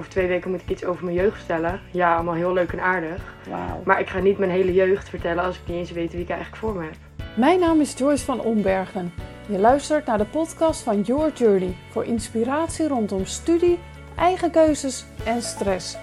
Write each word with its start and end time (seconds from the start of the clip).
over 0.00 0.12
twee 0.12 0.28
weken 0.28 0.50
moet 0.50 0.60
ik 0.60 0.68
iets 0.68 0.84
over 0.84 1.04
mijn 1.04 1.16
jeugd 1.16 1.36
vertellen. 1.36 1.80
Ja, 1.90 2.14
allemaal 2.14 2.34
heel 2.34 2.52
leuk 2.52 2.72
en 2.72 2.80
aardig. 2.80 3.34
Wauw. 3.48 3.82
Maar 3.84 4.00
ik 4.00 4.08
ga 4.08 4.18
niet 4.18 4.38
mijn 4.38 4.50
hele 4.50 4.72
jeugd 4.72 5.08
vertellen 5.08 5.44
als 5.44 5.56
ik 5.56 5.62
niet 5.66 5.76
eens 5.76 5.92
weet 5.92 6.12
wie 6.12 6.20
ik 6.20 6.28
eigenlijk 6.28 6.62
voor 6.62 6.74
me 6.74 6.82
heb. 6.82 6.94
Mijn 7.36 7.60
naam 7.60 7.80
is 7.80 7.94
Joyce 7.96 8.24
van 8.24 8.40
Ombergen. 8.40 9.12
Je 9.46 9.58
luistert 9.58 10.06
naar 10.06 10.18
de 10.18 10.24
podcast 10.24 10.82
van 10.82 11.00
Your 11.00 11.32
Journey 11.32 11.76
voor 11.90 12.04
inspiratie 12.04 12.88
rondom 12.88 13.24
studie, 13.24 13.78
eigen 14.16 14.50
keuzes 14.50 15.04
en 15.24 15.42
stress. 15.42 15.96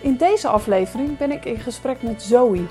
In 0.00 0.16
deze 0.16 0.48
aflevering 0.48 1.16
ben 1.16 1.30
ik 1.30 1.44
in 1.44 1.58
gesprek 1.58 2.02
met 2.02 2.22
Zoe. 2.22 2.66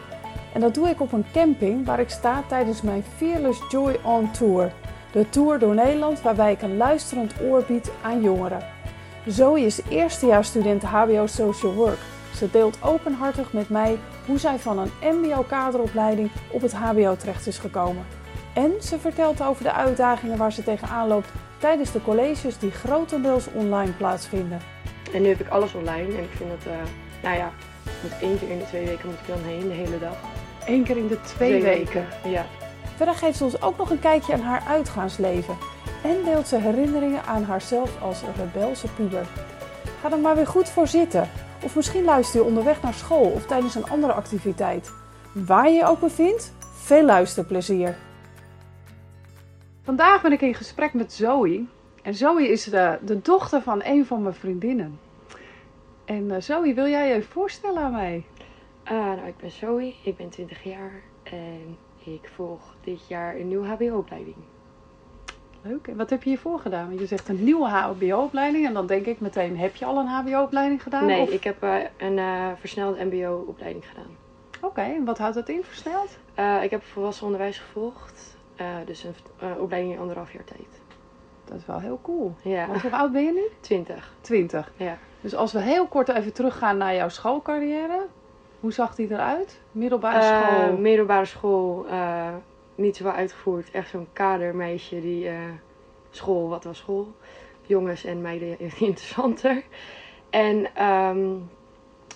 En 0.54 0.61
dat 0.61 0.73
doe 0.73 0.89
ik 0.89 1.02
op 1.02 1.11
een 1.11 1.25
camping 1.34 1.86
waar 1.86 1.99
ik 1.99 2.09
sta 2.09 2.43
tijdens 2.47 2.81
mijn 2.81 3.04
Fearless 3.15 3.61
Joy 3.70 3.99
on 4.04 4.31
Tour. 4.31 4.71
De 5.11 5.29
tour 5.29 5.59
door 5.59 5.75
Nederland 5.75 6.21
waarbij 6.21 6.52
ik 6.52 6.61
een 6.61 6.77
luisterend 6.77 7.34
oor 7.41 7.63
bied 7.68 7.91
aan 8.02 8.21
jongeren. 8.21 8.77
Zoe 9.28 9.59
is 9.59 9.81
eerstejaarsstudent 9.90 10.84
HBO 10.84 11.26
Social 11.26 11.73
Work. 11.73 11.98
Ze 12.36 12.52
deelt 12.52 12.77
openhartig 12.84 13.53
met 13.53 13.70
mij 13.70 13.98
hoe 14.26 14.40
zij 14.40 14.59
van 14.59 14.80
een 14.80 14.91
MBO-kaderopleiding 15.02 16.30
op 16.52 16.62
het 16.62 16.73
HBO 16.73 17.16
terecht 17.16 17.48
is 17.48 17.58
gekomen. 17.58 18.05
En 18.53 18.73
ze 18.81 19.00
vertelt 19.00 19.44
over 19.44 19.63
de 19.63 19.73
uitdagingen 19.73 20.38
waar 20.38 20.52
ze 20.52 20.63
tegenaan 20.63 21.08
loopt 21.08 21.30
tijdens 21.58 21.91
de 21.91 22.02
colleges 22.02 22.58
die 22.58 22.72
grotendeels 22.72 23.48
online 23.53 23.91
plaatsvinden. 23.91 24.59
En 25.13 25.22
nu 25.22 25.28
heb 25.28 25.39
ik 25.39 25.48
alles 25.48 25.73
online 25.73 26.17
en 26.17 26.23
ik 26.23 26.31
vind 26.36 26.50
dat, 26.50 26.73
eh, 26.73 26.80
nou 27.23 27.38
ja, 27.38 27.52
moet 28.02 28.22
één 28.22 28.39
keer 28.39 28.50
in 28.50 28.58
de 28.58 28.66
twee 28.66 28.86
weken 28.86 29.09
moet 29.09 29.20
ik 29.20 29.28
dan 29.28 29.44
heen, 29.44 29.67
de 29.67 29.73
hele 29.73 30.00
dag. 30.00 30.16
Eén 30.66 30.84
keer 30.84 30.98
in 30.98 31.08
de 31.08 31.22
twee, 31.22 31.62
weken. 31.62 32.08
Ja. 32.23 32.45
Verder 32.95 33.16
geeft 33.16 33.38
ze 33.38 33.44
ons 33.44 33.62
ook 33.62 33.78
nog 33.78 33.89
een 33.89 34.00
kijkje 34.00 34.34
aan 34.34 34.41
haar 34.41 34.64
uitgaansleven. 34.67 35.58
En 36.04 36.24
deelt 36.24 36.48
ze 36.48 36.58
herinneringen 36.58 37.24
aan 37.24 37.44
haarzelf 37.44 38.02
als 38.02 38.24
rebelse 38.38 38.88
puber. 38.88 39.28
Ga 40.02 40.12
er 40.12 40.20
maar 40.20 40.36
weer 40.36 40.48
goed 40.48 40.70
voor 40.70 40.88
zitten. 40.88 41.30
Of 41.64 41.76
misschien 41.76 42.04
luister 42.04 42.39
je 42.39 42.45
onderweg 42.45 42.81
naar 42.81 42.94
school 42.94 43.31
of 43.31 43.45
tijdens 43.45 43.76
een 43.76 43.89
andere 43.89 44.14
activiteit. 44.14 44.92
Waar 45.34 45.70
je 45.70 45.76
je 45.76 45.86
ook 45.86 46.00
bevindt, 46.00 46.54
veel 46.73 47.06
luisterplezier. 47.06 47.95
Vandaag 49.81 50.22
ben 50.22 50.31
ik 50.31 50.42
in 50.42 50.54
gesprek 50.54 50.94
met 50.94 51.14
Zoe. 51.14 51.66
En 52.04 52.16
Zoe 52.16 52.48
is 52.48 52.64
de, 52.64 52.98
de 53.02 53.22
dochter 53.22 53.61
van 53.61 53.82
een 53.84 54.06
van 54.06 54.22
mijn 54.22 54.34
vriendinnen. 54.34 55.00
En 56.06 56.32
eh, 56.32 56.42
Zoe, 56.42 56.73
wil 56.73 56.88
jij 56.88 57.16
je 57.16 57.23
voorstellen 57.23 57.82
aan 57.82 57.92
mij? 57.92 58.26
Ah, 58.84 58.92
nou, 58.92 59.28
ik 59.28 59.38
ben 59.38 59.52
Zoe, 59.52 59.94
ik 60.04 60.17
ben 60.17 60.30
20 60.30 60.64
jaar 60.64 61.02
en 61.23 61.78
ik 62.04 62.30
volg 62.36 62.76
dit 62.84 63.08
jaar 63.08 63.36
een 63.36 63.48
nieuwe 63.48 63.67
HBO-opleiding. 63.67 64.36
Leuk. 65.61 65.88
En 65.88 65.95
wat 65.97 66.09
heb 66.09 66.23
je 66.23 66.30
hiervoor 66.30 66.59
gedaan? 66.59 66.88
Want 66.88 67.00
je 67.00 67.05
zegt 67.05 67.30
een 67.30 67.44
nieuwe 67.44 67.67
HBO-opleiding. 67.67 68.66
En 68.66 68.73
dan 68.73 68.88
denk 68.88 69.05
ik 69.05 69.19
meteen, 69.19 69.58
heb 69.58 69.75
je 69.75 69.86
al 69.86 69.97
een 69.97 70.05
HBO-opleiding 70.08 70.83
gedaan? 70.83 71.05
Nee, 71.05 71.22
Of- 71.22 71.30
ik 71.30 71.44
heb 71.44 71.64
eh, 71.64 71.75
een 71.97 72.17
eh, 72.19 72.47
versnelde 72.59 73.05
MBO-opleiding 73.05 73.86
gedaan. 73.88 74.16
Oké, 74.61 74.81
en 74.81 75.05
wat 75.05 75.17
houdt 75.17 75.36
dat 75.36 75.49
in, 75.49 75.64
versneld? 75.64 76.17
Eh, 76.33 76.64
ik 76.64 76.69
heb 76.72 76.83
volwassen 76.83 77.25
onderwijs 77.25 77.59
gevolgd, 77.59 78.38
dus 78.86 79.03
een 79.03 79.59
opleiding 79.59 79.94
in 79.94 79.99
anderhalf 79.99 80.33
jaar 80.33 80.44
tijd. 80.44 80.81
Dat 81.45 81.58
is 81.58 81.66
wel 81.66 81.80
heel 81.80 81.99
cool. 82.03 82.36
Ja, 82.44 82.67
Want 82.67 82.81
hoe 82.81 82.92
oud 82.92 83.11
ben 83.11 83.23
je 83.23 83.31
nu? 83.31 83.47
20. 83.59 84.14
20. 84.21 84.71
Ja. 84.77 84.97
Dus 85.21 85.36
als 85.36 85.53
we 85.53 85.59
heel 85.61 85.88
kort 85.88 86.09
even 86.09 86.33
teruggaan 86.33 86.77
naar 86.77 86.95
jouw 86.95 87.09
schoolcarrière. 87.09 88.05
Hoe 88.59 88.71
zag 88.73 88.95
die 88.95 89.11
eruit? 89.11 89.61
Middelbare 89.71 90.21
school? 90.23 90.77
middelbare 90.77 91.25
school, 91.25 91.86
niet 92.78 92.95
zo 92.95 93.03
wel 93.03 93.14
uitgevoerd. 93.14 93.72
Echt 93.72 93.89
zo'n 93.89 94.08
kadermeisje 94.14 95.02
die... 95.02 95.28
eh, 95.28 95.39
school, 96.09 96.50
wat 96.50 96.64
was 96.64 96.78
school? 96.78 97.14
Jongens 97.61 98.03
en 98.03 98.22
meiden 98.22 98.59
interessanter. 98.59 99.64
En 100.30 100.75
ehm, 100.75 101.36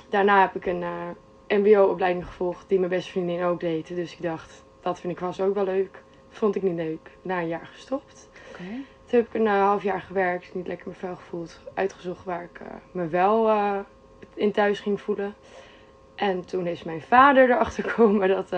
daarna 0.09 0.42
heb 0.42 0.56
ik 0.56 0.66
een 0.66 0.84
eh, 0.84 1.59
mbo-opleiding 1.59 2.26
gevolgd 2.26 2.70
die 2.70 2.78
mijn 2.78 2.89
beste 2.89 3.12
vriendin 3.12 3.44
ook 3.44 3.59
deed. 3.59 3.88
Dus 3.95 4.11
ik 4.11 4.22
dacht, 4.22 4.64
dat 4.82 4.99
vind 4.99 5.14
ik 5.14 5.20
vast 5.20 5.42
ook 5.42 5.54
wel 5.54 5.64
leuk. 5.64 6.04
Vond 6.30 6.55
ik 6.55 6.61
niet 6.61 6.76
leuk. 6.76 7.10
Na 7.22 7.39
een 7.39 7.48
jaar 7.48 7.70
gestopt. 7.73 8.30
Toen 9.05 9.20
heb 9.20 9.28
ik 9.28 9.33
een 9.33 9.48
eh, 9.48 9.61
half 9.61 9.83
jaar 9.83 10.02
gewerkt, 10.02 10.54
niet 10.54 10.67
lekker 10.67 10.88
mijn 10.88 10.99
vel 10.99 11.16
gevoeld. 11.16 11.60
Uitgezocht 11.73 12.26
waar 12.26 12.43
ik 12.43 12.61
me 12.92 13.08
wel 13.08 13.49
in 14.33 14.52
thuis 14.52 14.80
ging 14.80 15.02
voelen. 15.02 15.33
En 16.16 16.45
toen 16.45 16.67
is 16.67 16.83
mijn 16.83 17.02
vader 17.02 17.49
erachter 17.49 17.83
gekomen 17.83 18.28
dat 18.28 18.52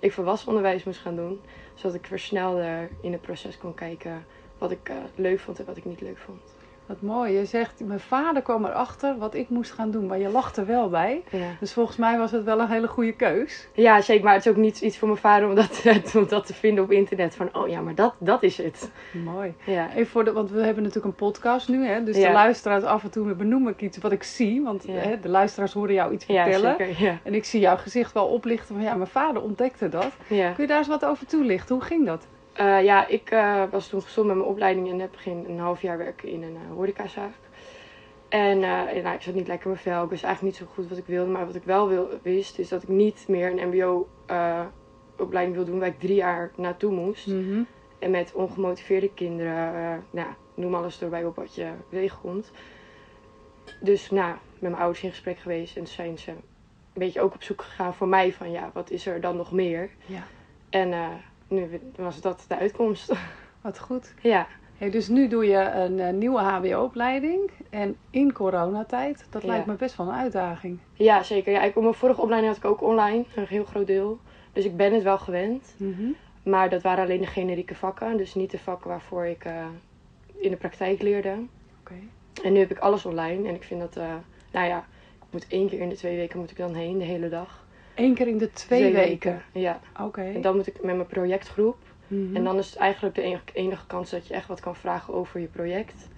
ik 0.00 0.12
volwassen 0.12 0.48
onderwijs 0.48 0.84
moest 0.84 1.00
gaan 1.00 1.16
doen. 1.16 1.40
Zodat 1.74 1.94
ik 1.94 2.06
versnelder 2.06 2.90
in 3.00 3.12
het 3.12 3.20
proces 3.20 3.58
kon 3.58 3.74
kijken 3.74 4.26
wat 4.58 4.70
ik 4.70 4.88
eh, 4.88 4.96
leuk 5.14 5.40
vond 5.40 5.58
en 5.58 5.64
wat 5.64 5.76
ik 5.76 5.84
niet 5.84 6.00
leuk 6.00 6.18
vond. 6.18 6.59
Wat 6.90 7.00
mooi. 7.00 7.32
Je 7.32 7.44
zegt, 7.44 7.80
mijn 7.84 8.00
vader 8.00 8.42
kwam 8.42 8.64
erachter 8.64 9.18
wat 9.18 9.34
ik 9.34 9.48
moest 9.48 9.72
gaan 9.72 9.90
doen. 9.90 10.06
Maar 10.06 10.18
je 10.18 10.28
lacht 10.28 10.56
er 10.56 10.66
wel 10.66 10.88
bij. 10.88 11.22
Ja. 11.30 11.46
Dus 11.60 11.72
volgens 11.72 11.96
mij 11.96 12.18
was 12.18 12.30
het 12.30 12.44
wel 12.44 12.60
een 12.60 12.68
hele 12.68 12.88
goede 12.88 13.12
keus. 13.12 13.68
ja, 13.74 14.00
zeker. 14.00 14.24
Maar 14.24 14.34
het 14.34 14.44
is 14.46 14.50
ook 14.50 14.56
niet 14.58 14.80
iets 14.80 14.98
voor 14.98 15.08
mijn 15.08 15.20
vader 15.20 15.48
om 15.48 15.54
dat, 15.54 15.82
om 16.16 16.28
dat 16.28 16.46
te 16.46 16.54
vinden 16.54 16.84
op 16.84 16.90
internet. 16.90 17.34
Van, 17.34 17.48
oh 17.52 17.68
ja, 17.68 17.80
maar 17.80 17.94
dat, 17.94 18.14
dat 18.18 18.42
is 18.42 18.56
het. 18.56 18.90
Mooi. 19.24 19.54
Ja, 19.66 19.88
Even 19.94 20.06
voor 20.06 20.24
de, 20.24 20.32
want 20.32 20.50
we 20.50 20.62
hebben 20.62 20.82
natuurlijk 20.82 21.06
een 21.20 21.26
podcast 21.26 21.68
nu, 21.68 21.86
hè? 21.86 22.04
dus 22.04 22.16
Ja. 22.16 22.26
de 22.26 22.32
luisteraars 22.32 22.84
af 22.84 23.02
en 23.02 23.10
toe 23.10 23.34
benoem 23.34 23.68
ik 23.68 23.80
iets 23.82 23.98
wat 23.98 24.12
ik 24.12 24.22
zie, 24.22 24.62
want 24.62 24.86
hè, 24.86 25.20
de 25.20 25.28
luisteraars 25.28 25.72
horen 25.72 25.94
jou 25.94 26.12
iets 26.12 26.26
ja 26.26 26.42
vertellen. 26.42 26.74
zeker. 26.78 27.02
Ja. 27.04 27.18
En 27.22 27.34
ik 27.34 27.44
zie 27.44 27.60
jouw 27.60 27.76
gezicht 27.76 28.12
wel 28.12 28.26
oplichten 28.26 28.74
van 28.74 28.84
ja, 28.84 28.94
mijn 28.94 29.08
vader 29.10 29.42
ontdekte 29.42 29.88
dat. 29.88 30.12
Kun 30.28 30.36
je 30.56 30.66
daar 30.66 30.78
eens 30.78 30.88
wat 30.88 31.04
over 31.04 31.26
toelichten? 31.26 31.74
Hoe 31.74 31.84
ging 31.84 32.06
dat? 32.06 32.26
Eh, 32.52 32.84
ja, 32.84 33.06
ik 33.06 33.30
eh, 33.30 33.62
was 33.70 33.88
toen 33.88 34.02
gestopt 34.02 34.26
met 34.26 34.36
mijn 34.36 34.48
opleiding 34.48 34.90
en 34.90 34.98
heb 34.98 35.10
begin 35.10 35.44
een 35.48 35.58
half 35.58 35.82
jaar 35.82 35.98
werken 35.98 36.28
in 36.28 36.42
een 36.42 36.54
uh, 36.54 36.74
horecazaak. 36.74 37.34
En 38.30 38.62
eh, 38.62 38.96
en, 38.96 39.02
nou, 39.02 39.14
ik 39.14 39.22
zat 39.22 39.34
niet 39.34 39.46
lekker 39.46 39.66
in 39.66 39.72
mijn 39.72 39.82
vel. 39.82 40.04
Ik 40.04 40.10
wist 40.10 40.24
eigenlijk 40.24 40.54
niet 40.54 40.68
zo 40.68 40.74
goed 40.74 40.88
wat 40.88 40.98
ik 40.98 41.06
wilde. 41.06 41.30
Maar 41.30 41.46
wat 41.46 41.54
ik 41.54 41.64
wel 41.64 41.88
wil, 41.88 42.08
wist, 42.22 42.58
is 42.58 42.68
dat 42.68 42.82
ik 42.82 42.88
niet 42.88 43.24
meer 43.28 43.58
een 43.58 43.68
mbo-opleiding 43.68 45.56
wil 45.56 45.64
doen 45.64 45.78
waar 45.78 45.88
ik 45.88 45.98
drie 45.98 46.14
jaar 46.14 46.50
naartoe 46.56 46.92
moest. 46.92 47.26
En 47.98 48.10
met 48.10 48.32
ongemotiveerde 48.32 49.14
kinderen, 49.14 49.74
eh, 49.74 49.98
nou, 50.10 50.28
noem 50.54 50.74
alles 50.74 51.02
erbij 51.02 51.24
op 51.24 51.36
wat 51.36 51.54
je 51.54 51.70
tegenkomt. 51.90 52.52
Dus 53.80 54.10
nou, 54.10 54.34
met 54.58 54.70
mijn 54.70 54.82
ouders 54.82 55.02
in 55.02 55.10
gesprek 55.10 55.38
geweest 55.38 55.76
en 55.76 55.84
toen 55.84 55.92
zijn 55.92 56.18
ze 56.18 56.30
een 56.30 56.38
beetje 56.92 57.20
ook 57.20 57.34
op 57.34 57.42
zoek 57.42 57.62
gegaan 57.62 57.94
voor 57.94 58.08
mij 58.08 58.32
van 58.32 58.50
ja, 58.50 58.70
wat 58.74 58.90
is 58.90 59.06
er 59.06 59.20
dan 59.20 59.36
nog 59.36 59.52
meer? 59.52 59.90
Ja. 60.06 60.22
En 60.70 60.92
eh, 60.92 61.08
nu 61.50 61.80
was 61.96 62.20
dat 62.20 62.44
de 62.48 62.56
uitkomst. 62.58 63.12
Wat 63.60 63.78
goed. 63.78 64.14
ja, 64.22 64.46
Hey, 64.78 64.90
dus 64.90 65.08
nu 65.08 65.28
doe 65.28 65.46
je 65.46 65.58
een 65.70 66.00
eh, 66.00 66.12
nieuwe 66.12 66.40
HBO-opleiding 66.40 67.50
en 67.70 67.96
in 68.10 68.32
coronatijd, 68.32 69.26
dat 69.30 69.42
Ja. 69.42 69.48
lijkt 69.48 69.66
me 69.66 69.74
best 69.74 69.96
wel 69.96 70.06
een 70.08 70.14
uitdaging. 70.14 70.78
ja, 70.94 71.22
zeker. 71.22 71.52
Ja, 71.52 71.62
ik, 71.62 71.76
op 71.76 71.82
mijn 71.82 71.94
vorige 71.94 72.20
opleiding 72.20 72.52
had 72.54 72.64
ik 72.64 72.70
ook 72.70 72.82
online, 72.82 73.24
een 73.34 73.46
heel 73.46 73.64
groot 73.64 73.86
deel. 73.86 74.18
Dus 74.52 74.64
ik 74.64 74.76
ben 74.76 74.92
het 74.94 75.02
wel 75.02 75.18
gewend. 75.18 75.74
Maar 76.42 76.70
dat 76.70 76.82
waren 76.82 77.04
alleen 77.04 77.20
de 77.20 77.26
generieke 77.26 77.74
vakken, 77.74 78.16
dus 78.16 78.34
niet 78.34 78.50
de 78.50 78.58
vakken 78.58 78.88
waarvoor 78.90 79.26
ik 79.26 79.44
eh, 79.44 79.66
in 80.36 80.50
de 80.50 80.56
praktijk 80.56 81.02
leerde. 81.02 81.34
Oké. 81.80 81.94
En 82.42 82.52
nu 82.52 82.58
heb 82.58 82.70
ik 82.70 82.78
alles 82.78 83.06
online 83.06 83.48
en 83.48 83.54
ik 83.54 83.62
vind 83.62 83.80
dat, 83.80 83.96
eh, 83.96 84.14
nou 84.52 84.66
ja, 84.68 84.78
ik 85.18 85.26
moet 85.30 85.46
één 85.48 85.68
keer 85.68 85.80
in 85.80 85.88
de 85.88 85.94
twee 85.96 86.16
weken 86.16 86.38
moet 86.38 86.50
ik 86.50 86.56
dan 86.56 86.74
heen, 86.74 86.98
de 86.98 87.04
hele 87.04 87.28
dag. 87.28 87.64
Eén 88.00 88.14
keer 88.14 88.26
in 88.28 88.38
de 88.38 88.50
twee, 88.50 88.92
weken. 88.92 89.42
Ja, 89.52 89.80
Oké. 90.00 90.22
en 90.22 90.40
dan 90.40 90.56
moet 90.56 90.66
ik 90.66 90.82
met 90.82 90.94
mijn 90.96 91.06
projectgroep. 91.06 91.76
Mhm. 92.06 92.36
En 92.36 92.44
dan 92.44 92.58
is 92.58 92.66
het 92.66 92.76
eigenlijk 92.76 93.14
de 93.14 93.22
enige, 93.22 93.42
enige 93.52 93.86
kans 93.86 94.10
dat 94.10 94.26
je 94.26 94.34
echt 94.34 94.48
wat 94.48 94.60
kan 94.60 94.76
vragen 94.76 95.14
over 95.14 95.40
je 95.40 95.46
project. 95.46 96.08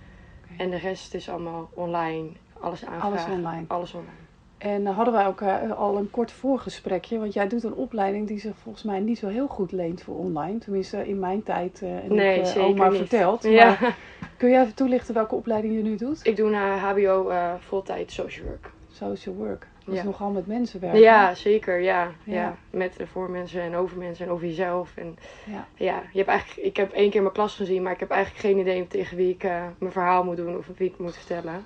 En 0.56 0.70
de 0.70 0.76
rest 0.76 1.14
is 1.14 1.28
allemaal 1.28 1.70
online, 1.74 2.28
alles 2.60 2.84
aanvragen. 2.84 3.18
Alles 3.18 3.38
online. 3.38 3.64
Alles 3.66 3.94
online. 3.94 4.20
En 4.58 4.82
uh, 4.82 4.96
hadden 4.96 5.14
wij 5.14 5.26
ook 5.26 5.40
uh, 5.40 5.72
al 5.72 5.96
een 5.96 6.10
kort 6.10 6.32
voorgesprekje, 6.32 7.18
want 7.18 7.32
jij 7.32 7.48
doet 7.48 7.64
een 7.64 7.74
opleiding 7.74 8.26
die 8.26 8.38
zich 8.38 8.56
volgens 8.56 8.84
mij 8.84 9.00
niet 9.00 9.18
zo 9.18 9.28
heel 9.28 9.46
goed 9.46 9.72
leent 9.72 10.02
voor 10.02 10.16
online. 10.16 10.58
Tenminste, 10.58 11.08
in 11.08 11.18
mijn 11.18 11.42
tijd 11.42 11.80
uh, 11.82 12.04
en 12.04 12.14
Nee, 12.14 12.40
ik 12.40 12.58
oma 12.58 12.92
verteld. 12.92 13.42
Ja. 13.60 13.64
Maar 13.80 13.96
kun 14.36 14.50
jij 14.50 14.62
even 14.62 14.74
toelichten 14.74 15.14
welke 15.14 15.34
opleiding 15.34 15.74
je 15.74 15.82
nu 15.82 15.96
doet? 15.96 16.26
Ik 16.26 16.36
doe 16.36 16.50
naar 16.50 16.78
HBO 16.78 17.28
eh 17.28 17.52
voltijd 17.58 18.12
social 18.12 18.46
work. 18.46 18.70
Social 18.90 19.34
work. 19.34 19.66
Dat 19.84 19.94
is 19.94 20.02
nogal 20.02 20.30
met 20.30 20.46
mensen 20.46 20.80
werken. 20.80 21.00
Ja, 21.00 21.34
zeker. 21.34 21.80
Ja. 21.80 22.10
Ja. 22.24 22.56
Met 22.70 22.96
en 22.96 23.08
voor 23.08 23.30
mensen 23.30 23.60
en 23.60 23.74
over 23.74 23.98
mensen 23.98 24.26
en 24.26 24.32
over 24.32 24.46
jezelf. 24.46 24.96
En 24.96 25.16
Ja. 25.44 25.66
ja, 25.74 26.02
je 26.12 26.18
hebt 26.18 26.30
eigenlijk, 26.30 26.66
ik 26.66 26.76
heb 26.76 26.92
één 26.92 27.10
keer 27.10 27.22
mijn 27.22 27.34
klas 27.34 27.56
gezien, 27.56 27.82
maar 27.82 27.92
ik 27.92 28.00
heb 28.00 28.10
eigenlijk 28.10 28.44
geen 28.44 28.58
idee 28.58 28.86
tegen 28.86 29.16
wie 29.16 29.30
ik 29.30 29.44
eh, 29.44 29.62
mijn 29.78 29.92
verhaal 29.92 30.24
moet 30.24 30.36
doen 30.36 30.56
of 30.56 30.66
wie 30.76 30.88
ik 30.88 30.98
moet 30.98 31.16
vertellen. 31.16 31.64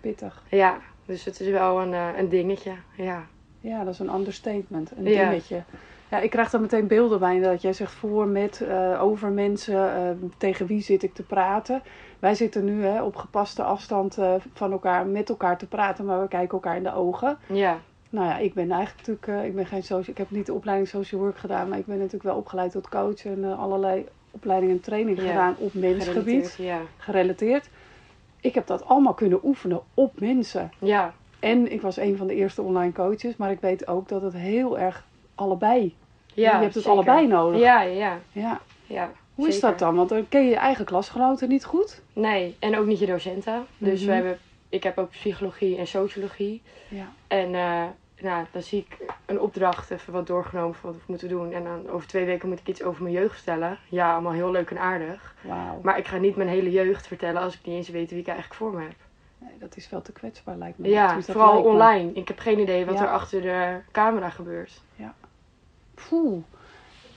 Pittig. 0.00 0.42
Ja, 0.48 0.78
dus 1.06 1.24
het 1.24 1.40
is 1.40 1.48
wel 1.48 1.80
een, 1.80 1.92
eh, 1.94 2.08
een 2.16 2.28
dingetje. 2.28 2.72
Ja. 2.96 3.26
Ja, 3.60 3.84
dat 3.84 3.92
is 3.92 3.98
een 3.98 4.14
understatement. 4.14 4.90
Een 4.96 5.04
dingetje. 5.04 5.62
Ja, 6.12 6.18
ik 6.18 6.30
krijg 6.30 6.50
daar 6.50 6.60
meteen 6.60 6.86
beelden 6.86 7.18
bij. 7.18 7.40
Dat 7.40 7.62
jij 7.62 7.72
zegt 7.72 7.92
voor, 7.92 8.26
met, 8.26 8.60
eh, 8.60 9.02
over 9.02 9.30
mensen. 9.30 9.94
eh, 9.94 10.10
tegen 10.38 10.66
wie 10.66 10.80
zit 10.82 11.02
ik 11.02 11.14
te 11.14 11.22
praten. 11.22 11.82
Wij 12.18 12.34
zitten 12.34 12.64
nu 12.64 12.84
hè, 12.84 13.02
op 13.02 13.16
gepaste 13.16 13.62
afstand 13.62 14.18
eh, 14.18 14.34
van 14.54 14.72
elkaar 14.72 15.06
met 15.06 15.28
elkaar 15.28 15.58
te 15.58 15.66
praten. 15.66 16.04
Maar 16.04 16.20
we 16.20 16.28
kijken 16.28 16.52
elkaar 16.52 16.76
in 16.76 16.82
de 16.82 16.94
ogen. 16.94 17.38
Ja. 17.46 17.78
Nou 18.10 18.26
ja, 18.26 18.38
ik 18.38 18.54
ben 18.54 18.70
eigenlijk 18.70 19.06
natuurlijk, 19.06 19.46
ik 19.46 19.54
ben 19.54 19.66
geen 19.66 19.82
social, 19.82 20.10
ik 20.10 20.18
heb 20.18 20.30
niet 20.30 20.46
de 20.46 20.52
opleiding 20.54 20.88
social 20.88 21.20
work 21.20 21.36
gedaan, 21.38 21.68
maar 21.68 21.78
ik 21.78 21.86
ben 21.86 21.96
natuurlijk 21.96 22.24
wel 22.24 22.36
opgeleid 22.36 22.72
tot 22.72 22.88
coach 22.88 23.24
en 23.24 23.44
allerlei 23.58 24.06
opleidingen 24.30 24.74
en 24.74 24.80
trainingen 24.80 25.22
Ja, 25.24 25.28
gedaan 25.30 25.54
op 25.58 25.74
mensgebied, 25.74 26.48
Gerelateerd, 26.48 26.54
Ja. 26.56 26.78
gerelateerd. 26.96 27.68
ik 28.40 28.54
heb 28.54 28.66
dat 28.66 28.84
allemaal 28.86 29.14
kunnen 29.14 29.40
oefenen 29.42 29.80
op 29.94 30.20
mensen. 30.20 30.70
Ja, 30.78 31.14
En 31.38 31.72
ik 31.72 31.80
was 31.82 31.96
een 31.96 32.16
van 32.16 32.26
de 32.26 32.34
eerste 32.34 32.62
online 32.62 32.92
coaches, 32.92 33.36
maar 33.36 33.50
ik 33.50 33.60
weet 33.60 33.86
ook 33.86 34.08
dat 34.08 34.22
het 34.22 34.34
heel 34.34 34.78
erg 34.78 35.06
allebei. 35.34 35.96
Ja 36.34 36.50
je 36.56 36.62
hebt 36.62 36.64
het 36.64 36.72
zeker. 36.84 36.90
allebei 36.90 37.26
nodig. 37.26 37.60
Ja, 37.60 37.80
ja, 37.82 38.18
Ja. 38.32 38.60
ja. 38.86 39.10
Hoe 39.34 39.48
is 39.48 39.60
dat 39.60 39.78
dan? 39.78 39.94
Want 39.96 40.08
dan 40.08 40.28
ken 40.28 40.42
je 40.44 40.50
je 40.50 40.56
eigen 40.56 40.84
klasgenoten 40.84 41.48
niet 41.48 41.64
goed. 41.64 42.02
Nee, 42.12 42.56
en 42.58 42.78
ook 42.78 42.86
niet 42.86 42.98
je 42.98 43.06
docenten. 43.06 43.66
Dus 43.78 43.98
Mhm. 44.00 44.08
we 44.08 44.14
hebben, 44.14 44.38
ik 44.68 44.82
heb 44.82 44.98
ook 44.98 45.10
psychologie 45.10 45.76
en 45.78 45.86
sociologie. 45.86 46.62
Ja. 46.88 47.06
En 47.28 47.54
eh, 47.54 47.82
nou, 48.20 48.44
dan 48.52 48.62
zie 48.62 48.86
ik 48.88 48.96
een 49.26 49.40
opdracht 49.40 49.90
even 49.90 50.12
wat 50.12 50.26
doorgenomen 50.26 50.74
van 50.74 50.90
wat 50.90 50.98
we 50.98 51.04
moeten 51.06 51.28
doen. 51.28 51.52
En 51.52 51.64
dan 51.64 51.90
over 51.90 52.08
twee 52.08 52.24
weken 52.24 52.48
moet 52.48 52.58
ik 52.60 52.68
iets 52.68 52.82
over 52.82 53.02
mijn 53.02 53.14
jeugd 53.14 53.34
vertellen. 53.34 53.78
Ja, 53.88 54.12
allemaal 54.12 54.32
heel 54.32 54.50
leuk 54.50 54.70
en 54.70 54.78
aardig. 54.78 55.34
Wauw. 55.40 55.80
Maar 55.82 55.98
ik 55.98 56.06
ga 56.06 56.16
niet 56.16 56.36
mijn 56.36 56.48
hele 56.48 56.70
jeugd 56.70 57.06
vertellen 57.06 57.42
als 57.42 57.54
ik 57.54 57.60
niet 57.64 57.76
eens 57.76 57.88
weet 57.88 58.10
wie 58.10 58.20
ik 58.20 58.26
eigenlijk 58.26 58.56
voor 58.58 58.72
me 58.72 58.80
heb. 58.82 58.94
Nee, 59.38 59.58
dat 59.58 59.76
is 59.76 59.86
veel 59.86 60.02
te 60.02 60.12
kwetsbaar 60.12 60.56
lijkt 60.56 60.78
me. 60.78 60.88
Ja, 60.88 61.14
dat 61.14 61.24
vooral 61.24 61.54
me. 61.62 61.68
online. 61.68 62.10
Ik 62.12 62.28
heb 62.28 62.38
geen 62.38 62.58
idee 62.58 62.86
wat 62.86 62.94
Ja. 62.98 63.02
er 63.02 63.08
achter 63.10 63.42
de 63.42 63.76
camera 63.92 64.28
gebeurt. 64.30 64.80
Poeh. 66.08 66.42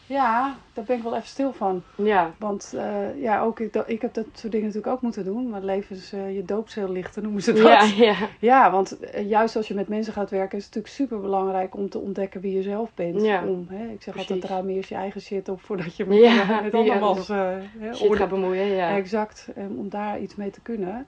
Ja, 0.07 0.55
daar 0.73 0.85
ben 0.85 0.97
ik 0.97 1.03
wel 1.03 1.15
even 1.15 1.27
stil 1.27 1.53
van. 1.53 1.83
Ja, 1.95 2.33
Want 2.39 2.73
eh, 2.77 3.21
ja, 3.21 3.41
ook 3.41 3.59
ik, 3.59 3.75
ik 3.75 4.01
heb 4.01 4.13
dat 4.13 4.25
soort 4.33 4.51
dingen 4.51 4.67
natuurlijk 4.67 4.93
ook 4.93 5.01
moeten 5.01 5.23
doen. 5.23 5.49
Maar 5.49 5.61
levens 5.61 6.13
uh, 6.13 6.35
je 6.35 6.45
doopceel 6.45 6.91
lichten 6.91 7.23
noemen 7.23 7.41
ze 7.41 7.53
dat. 7.53 7.63
ja, 7.63 8.05
ja. 8.05 8.15
Ja, 8.39 8.71
want 8.71 8.99
eh, 8.99 9.29
juist 9.29 9.55
als 9.55 9.67
je 9.67 9.73
met 9.73 9.87
mensen 9.87 10.13
gaat 10.13 10.29
werken, 10.29 10.57
is 10.57 10.65
het 10.65 10.75
natuurlijk 10.75 11.01
super 11.01 11.21
belangrijk 11.21 11.75
om 11.75 11.89
te 11.89 11.99
ontdekken 11.99 12.41
wie 12.41 12.53
je 12.53 12.61
zelf 12.61 12.93
bent. 12.93 13.21
Ja, 13.21 13.43
om, 13.45 13.65
hè, 13.69 13.87
ik 13.87 14.01
zeg 14.01 14.13
precies. 14.13 14.31
altijd 14.31 14.51
ruim 14.51 14.69
eerst 14.69 14.89
je 14.89 14.95
eigen 14.95 15.21
shit 15.21 15.49
op 15.49 15.61
voordat 15.61 15.95
je 15.95 16.05
met, 16.05 16.17
Ja, 16.17 16.61
met 16.61 16.71
ja, 16.71 16.77
andermans 16.77 17.27
hè, 17.27 17.93
Shit 17.93 18.15
gaat 18.15 18.29
bemoeien, 18.29 18.65
ja. 18.65 18.95
Exact, 18.95 19.47
om 19.55 19.89
daar 19.89 20.19
iets 20.19 20.35
mee 20.35 20.49
te 20.49 20.61
kunnen. 20.61 21.05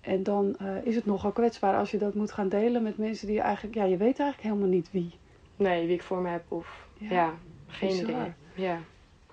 En 0.00 0.22
dan 0.22 0.56
is 0.82 0.94
het 0.94 1.06
nogal 1.06 1.30
kwetsbaar 1.30 1.76
als 1.76 1.90
je 1.90 1.98
dat 1.98 2.14
moet 2.14 2.32
gaan 2.32 2.48
delen 2.48 2.82
met 2.82 2.98
mensen 2.98 3.26
die 3.26 3.36
je 3.36 3.42
eigenlijk, 3.42 3.74
ja, 3.74 3.84
je 3.84 3.96
weet 3.96 4.18
eigenlijk 4.18 4.42
helemaal 4.42 4.68
niet 4.68 4.88
wie. 4.90 5.14
Nee, 5.56 5.86
wie 5.86 5.94
ik 5.94 6.02
voor 6.02 6.18
me 6.18 6.28
heb 6.28 6.42
of... 6.48 6.87
Ja, 6.98 7.08
Ja, 7.14 7.32
geen 7.66 7.88
bizar. 7.88 8.08
idee. 8.10 8.32
Ja. 8.54 8.78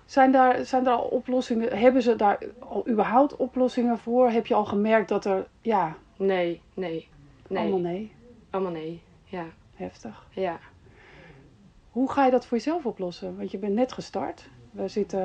Zijn 0.04 0.32
daar, 0.32 0.64
zijn 0.64 0.86
er 0.86 0.92
al 0.92 1.04
oplossingen, 1.04 1.78
hebben 1.78 2.02
ze 2.02 2.16
daar 2.16 2.38
al 2.58 2.88
überhaupt 2.88 3.36
oplossingen 3.36 3.98
voor? 3.98 4.30
Heb 4.30 4.46
je 4.46 4.54
al 4.54 4.64
gemerkt 4.64 5.08
dat 5.08 5.24
er, 5.24 5.46
ja, 5.60 5.96
Nee, 6.16 6.60
nee, 6.74 7.08
nee. 7.48 7.60
allemaal 7.60 7.78
nee, 7.80 8.12
Allemaal 8.50 8.72
nee. 8.72 9.02
Ja, 9.24 9.44
heftig. 9.74 10.26
ja. 10.30 10.58
Hoe 11.90 12.10
ga 12.10 12.24
je 12.24 12.30
dat 12.30 12.46
voor 12.46 12.56
jezelf 12.56 12.86
oplossen? 12.86 13.36
Want 13.36 13.50
je 13.50 13.58
bent 13.58 13.74
net 13.74 13.92
gestart. 13.92 14.48
We 14.70 14.88
zitten, 14.88 15.20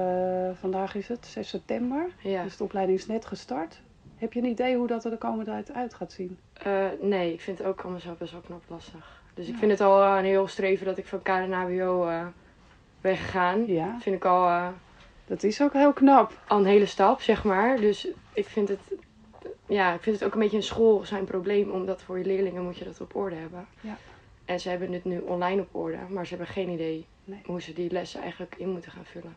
eh, 0.48 0.56
vandaag 0.60 0.96
is 0.96 1.08
het 1.08 1.26
6 1.26 1.50
september, 1.50 2.12
ja. 2.24 2.44
dus 2.44 2.58
de 2.58 2.64
opleiding 2.64 2.98
is 2.98 3.08
net 3.08 3.26
gestart. 3.26 3.82
Heb 4.16 4.34
je 4.34 4.40
een 4.40 4.46
idee 4.50 4.76
hoe 4.78 4.88
dat 4.88 5.04
er 5.06 5.12
de 5.12 5.18
komende 5.18 5.46
tijd 5.46 5.74
uit 5.74 5.94
gaat 5.94 6.12
zien? 6.12 6.38
Eh, 6.64 6.86
nee, 7.02 7.34
ik 7.34 7.42
vind 7.42 7.58
het 7.58 7.68
ook 7.68 7.82
allemaal 7.82 8.00
zo 8.00 8.16
best 8.20 8.32
wel 8.32 8.42
knap 8.42 8.62
lastig. 8.68 9.22
Dus 9.34 9.46
ik 9.48 9.54
Ja. 9.54 9.60
vind 9.60 9.72
het 9.72 9.82
al 9.82 10.04
eh, 10.04 10.18
een 10.18 10.26
heel 10.26 10.48
streven 10.48 10.86
dat 10.86 10.98
ik 10.98 11.06
van 11.06 11.22
KNHBO 11.22 12.08
eh 12.08 12.26
ben 13.02 13.18
gegaan. 13.18 13.66
Ja, 13.68 13.98
vind 14.00 14.16
ik 14.16 14.26
al, 14.26 14.72
dat 15.26 15.44
is 15.44 15.62
ook 15.62 15.74
heel 15.74 15.94
knap. 15.94 16.32
al 16.48 16.58
een 16.60 16.66
hele 16.66 16.86
stap, 16.86 17.22
zeg 17.22 17.44
maar. 17.44 17.78
Dus 17.78 18.08
ik 18.34 18.48
vind 18.48 18.70
het... 18.70 18.80
Ja, 19.68 19.94
ik 19.94 20.02
vind 20.02 20.16
het 20.16 20.26
ook 20.26 20.34
een 20.34 20.40
beetje 20.40 20.58
een 20.58 20.64
school 20.64 21.06
zijn 21.06 21.24
probleem. 21.26 21.70
Omdat 21.70 22.02
voor 22.02 22.18
je 22.18 22.26
leerlingen 22.26 22.64
moet 22.64 22.78
je 22.78 22.86
dat 22.86 23.02
op 23.02 23.16
orde 23.16 23.36
hebben. 23.36 23.68
Ja. 23.82 23.98
En 24.46 24.60
ze 24.60 24.70
hebben 24.70 24.92
het 24.92 25.06
nu 25.06 25.20
online 25.20 25.62
op 25.62 25.76
orde. 25.76 25.98
Maar 26.10 26.26
ze 26.26 26.36
hebben 26.36 26.54
geen 26.54 26.70
idee 26.70 27.06
Nee. 27.24 27.42
hoe 27.46 27.62
ze 27.62 27.74
die 27.74 27.92
lessen 27.92 28.22
eigenlijk 28.22 28.56
in 28.58 28.70
moeten 28.70 28.92
gaan 28.92 29.06
vullen. 29.06 29.36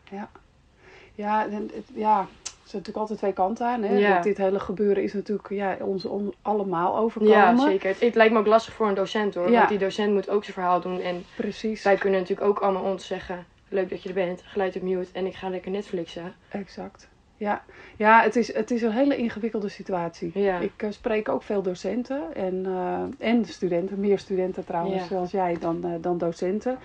Ja, 1.15 1.47
het, 1.49 1.85
ja, 1.93 2.27
er 2.65 2.71
zijn 2.71 2.81
natuurlijk 2.81 2.97
altijd 2.97 3.17
twee 3.17 3.33
kanten 3.33 3.67
aan. 3.67 3.83
Hè? 3.83 3.97
Ja. 3.97 4.21
Dit 4.21 4.37
hele 4.37 4.59
gebeuren 4.59 5.03
is 5.03 5.13
natuurlijk 5.13 5.49
ja, 5.49 5.77
ons 5.81 6.05
on- 6.05 6.33
allemaal 6.41 6.97
overkomen. 6.97 7.35
Ja, 7.35 7.57
zeker. 7.57 7.89
Het, 7.89 7.99
het 7.99 8.15
lijkt 8.15 8.33
me 8.33 8.39
ook 8.39 8.45
lastig 8.45 8.73
voor 8.73 8.87
een 8.87 8.93
docent 8.93 9.35
hoor. 9.35 9.49
Ja. 9.49 9.57
Want 9.57 9.69
die 9.69 9.77
docent 9.77 10.13
moet 10.13 10.29
ook 10.29 10.43
zijn 10.43 10.53
verhaal 10.55 10.81
doen. 10.81 11.01
En 11.01 11.23
Precies, 11.35 11.83
wij 11.83 11.95
kunnen 11.95 12.19
natuurlijk 12.19 12.47
ook 12.47 12.59
allemaal 12.59 12.91
ons 12.91 13.07
zeggen... 13.07 13.45
Leuk 13.69 13.89
dat 13.89 14.03
je 14.03 14.09
er 14.09 14.15
bent, 14.15 14.41
geluid 14.45 14.75
op 14.75 14.81
mute 14.81 15.09
en 15.13 15.25
ik 15.25 15.35
ga 15.35 15.49
lekker 15.49 15.71
Netflixen. 15.71 16.33
exact. 16.49 17.07
Ja, 17.37 17.63
ja 17.95 18.21
het, 18.21 18.35
is, 18.35 18.53
het 18.53 18.71
is 18.71 18.81
een 18.81 18.91
hele 18.91 19.17
ingewikkelde 19.17 19.69
situatie. 19.69 20.31
Ja. 20.33 20.59
Ik 20.59 20.71
eh, 20.77 20.91
spreek 20.91 21.29
ook 21.29 21.43
veel 21.43 21.61
docenten 21.61 22.35
en, 22.35 22.65
eh, 22.65 23.27
en 23.29 23.45
studenten. 23.45 23.99
Meer 23.99 24.19
studenten 24.19 24.65
trouwens, 24.65 25.01
Ja. 25.01 25.07
zoals 25.07 25.31
jij, 25.31 25.57
dan, 25.59 25.83
eh, 25.83 25.91
dan 26.01 26.17
docenten. 26.17 26.77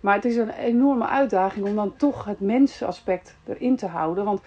Maar 0.00 0.14
het 0.14 0.24
is 0.24 0.36
een 0.36 0.50
enorme 0.50 1.06
uitdaging 1.06 1.66
om 1.66 1.74
dan 1.74 1.96
toch 1.96 2.24
het 2.24 2.40
mensaspect 2.40 3.36
erin 3.46 3.76
te 3.76 3.86
houden. 3.86 4.24
Want 4.24 4.40